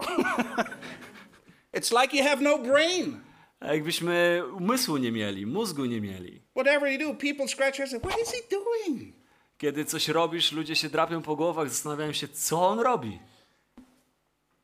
[1.73, 3.19] it's like you have no brain.
[3.61, 6.41] Jakbyśmy umysłu nie mieli, mózgu nie mieli.
[6.55, 9.13] Whatever you do, people scratch their heads and say, What is he doing?
[9.61, 13.19] Kiedy coś robisz, ludzie się drapią po głowach, zastanawiają się, co on robi.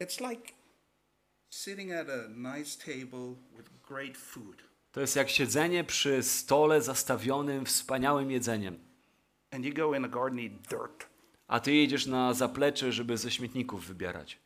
[0.03, 0.53] It's like
[1.49, 7.65] sitting at a nice table with great food, To jest jak siedzenie przy stole zastawionym
[7.65, 8.79] wspaniałym jedzeniem,
[9.51, 11.05] and you go in the garden eat dirt.
[11.47, 14.39] a ty jedziesz na zaplecze, żeby ze śmietników wybierać.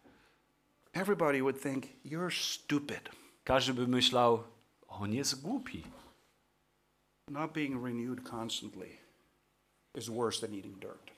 [0.93, 3.10] Everybody would think, You're stupid.
[3.43, 4.43] Każdy by myślał,
[4.88, 5.84] on jest głupi.
[7.28, 9.01] Not being renewed constantly
[9.96, 11.12] is worse than eating dirt.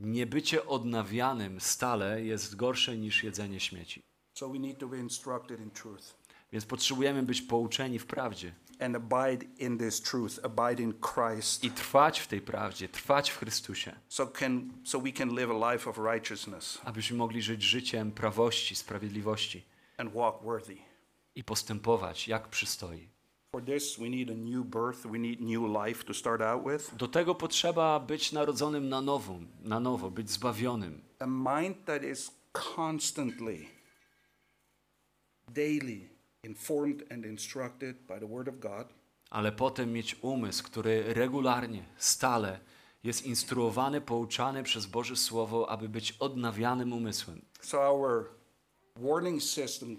[0.00, 4.02] Niebycie odnawianym stale jest gorsze niż jedzenie śmieci.
[4.34, 8.96] So we need to be instructed in truth Więc potrzebujemy być pouczeni w prawdzie and
[8.96, 13.96] abide in this truth, abide in Christ, i trwać w tej prawdzie, trwać w Chrystusie,
[14.08, 18.74] so can so we can live a life of righteousness abyśmy mogli żyć życiem prawości,
[18.74, 19.64] sprawiedliwości
[19.96, 20.76] and walk worthy.
[21.34, 23.08] i postępować jak przystoi.
[26.98, 31.02] Do tego potrzeba być narodzonym na nowo, na nowo, być zbawionym.
[31.18, 32.30] A mind that is
[32.76, 33.66] constantly,
[35.48, 36.08] daily
[36.42, 38.88] informed and instructed by the Word of God,
[39.30, 42.60] ale potem mieć umysł, który regularnie, stale
[43.04, 47.42] jest instruowany, pouczany przez Boże Słowo, aby być odnawianym umysłem.
[47.60, 48.28] so our
[48.96, 49.98] warning system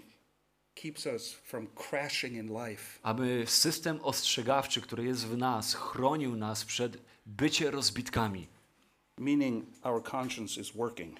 [3.02, 8.48] Aby system ostrzegawczy, który jest w nas, chronił nas przed bycie rozbitkami.
[9.18, 11.16] Meaning, our conscience is working.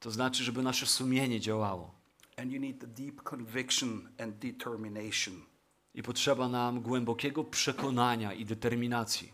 [0.00, 1.94] To znaczy, żeby nasze sumienie działało.
[2.36, 5.42] And you need the deep conviction and determination
[5.94, 9.32] I potrzeba nam głębokiego przekonania i determinacji,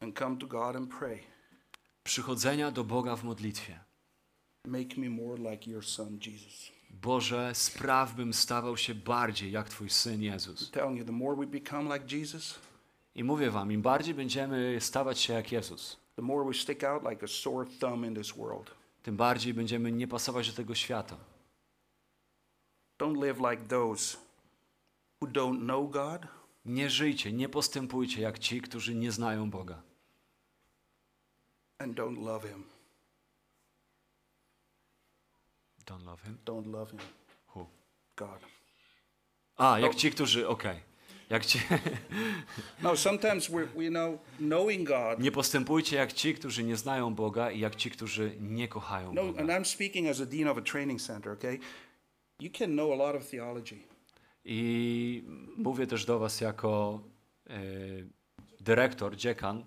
[0.00, 1.18] and come to God and pray.
[2.04, 3.80] przychodzenia do Boga w modlitwie.
[4.66, 6.77] Make me more like your son, Jesus.
[7.02, 10.70] Boże, spraw, bym stawał się bardziej jak Twój Syn Jezus.
[13.14, 15.96] I mówię Wam, im bardziej będziemy stawać się jak Jezus,
[19.02, 21.16] tym bardziej będziemy nie pasować do tego świata.
[22.98, 24.16] Don't live like those
[25.22, 26.22] who don't know God
[26.64, 29.82] Nie żyjcie, nie postępujcie jak ci, którzy nie znają Boga
[31.78, 32.64] and don't love Him.
[35.88, 36.38] Don't love him.
[36.44, 37.00] Don't love Him.
[37.54, 37.66] Who?
[38.16, 38.40] God.
[39.56, 40.80] A, jak ci, którzy, okej.
[41.30, 41.60] Jak ci,
[42.82, 45.20] No, sometimes we know, knowing God.
[45.20, 49.24] nie postępujcie jak ci, którzy nie znają Boga i jak ci, którzy nie kochają No,
[49.24, 49.40] Boga.
[49.40, 51.58] and I'm speaking as a dean of a training center, okay?
[52.40, 53.78] You can know a lot of theology,
[54.44, 55.22] I
[55.56, 57.00] mówię też do was jako
[57.50, 57.60] e,
[58.60, 59.64] dyrektor, dziekan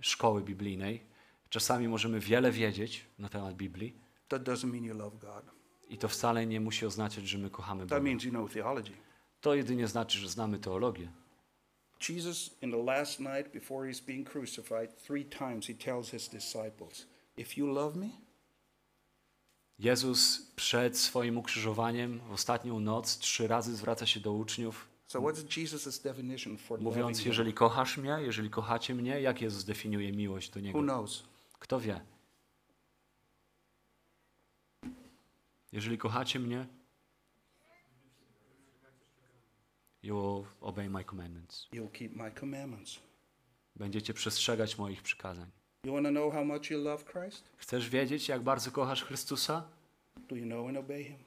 [0.00, 1.02] szkoły biblijnej.
[1.48, 4.01] Czasami możemy wiele wiedzieć na temat Biblii
[4.32, 5.44] That doesn't mean you love God.
[5.88, 7.96] i to wcale nie musi oznaczać, że my kochamy Boga.
[7.96, 8.92] That means you know theology.
[9.40, 11.12] To jedynie znaczy, że znamy teologię.
[12.08, 17.06] Jesus, in the last night before he's being crucified, three times he tells his disciples,
[17.36, 18.08] If you love me,
[19.78, 24.88] Jezus przed swoim ukrzyżowaniem w ostatnią noc trzy razy zwraca się do uczniów,
[26.80, 30.82] mówiąc, jeżeli kochasz mnie, jeżeli kochacie mnie, jak Jezus definiuje miłość do Who Niego?
[30.82, 31.22] knows?
[31.58, 32.00] Kto wie?
[35.72, 36.66] Jeżeli kochacie mnie,
[40.02, 41.68] you will obey my commandments.
[41.72, 43.00] You'll keep my commandments.
[43.76, 45.50] Będziecie przestrzegać moich przykazań.
[45.84, 47.44] You want to know how much you love Christ?
[47.56, 49.68] Chcesz wiedzieć, jak bardzo kochasz Chrystusa?
[50.28, 51.18] Do you know and obey him?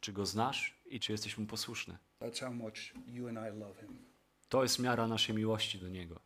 [0.00, 1.98] Czy Go znasz i czy jesteś Mu posłuszny?
[2.20, 3.98] That's how much you and I love him.
[4.48, 6.20] To jest miara naszej miłości do Niego.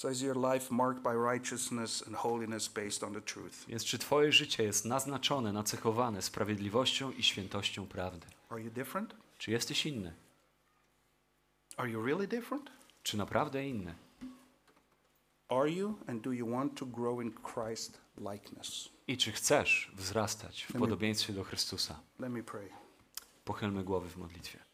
[0.00, 3.66] So is your life marked by righteousness and holiness based on the truth?
[3.68, 8.26] Więc czy Twoje życie jest naznaczone, nacechowane sprawiedliwością i świętością prawdy?
[8.48, 9.14] Are you different?
[9.38, 10.14] Czy jesteś inny?
[11.76, 12.70] Are you really different?
[13.02, 13.94] Czy naprawdę inny?
[15.48, 18.88] Are you and do you want to grow in Christ likeness?
[19.08, 22.00] I czy chcesz wzrastać w podobieństwie do Chrystusa?
[22.18, 22.68] Let me pray.
[23.44, 24.69] Pochylmy głowy w modlitwie.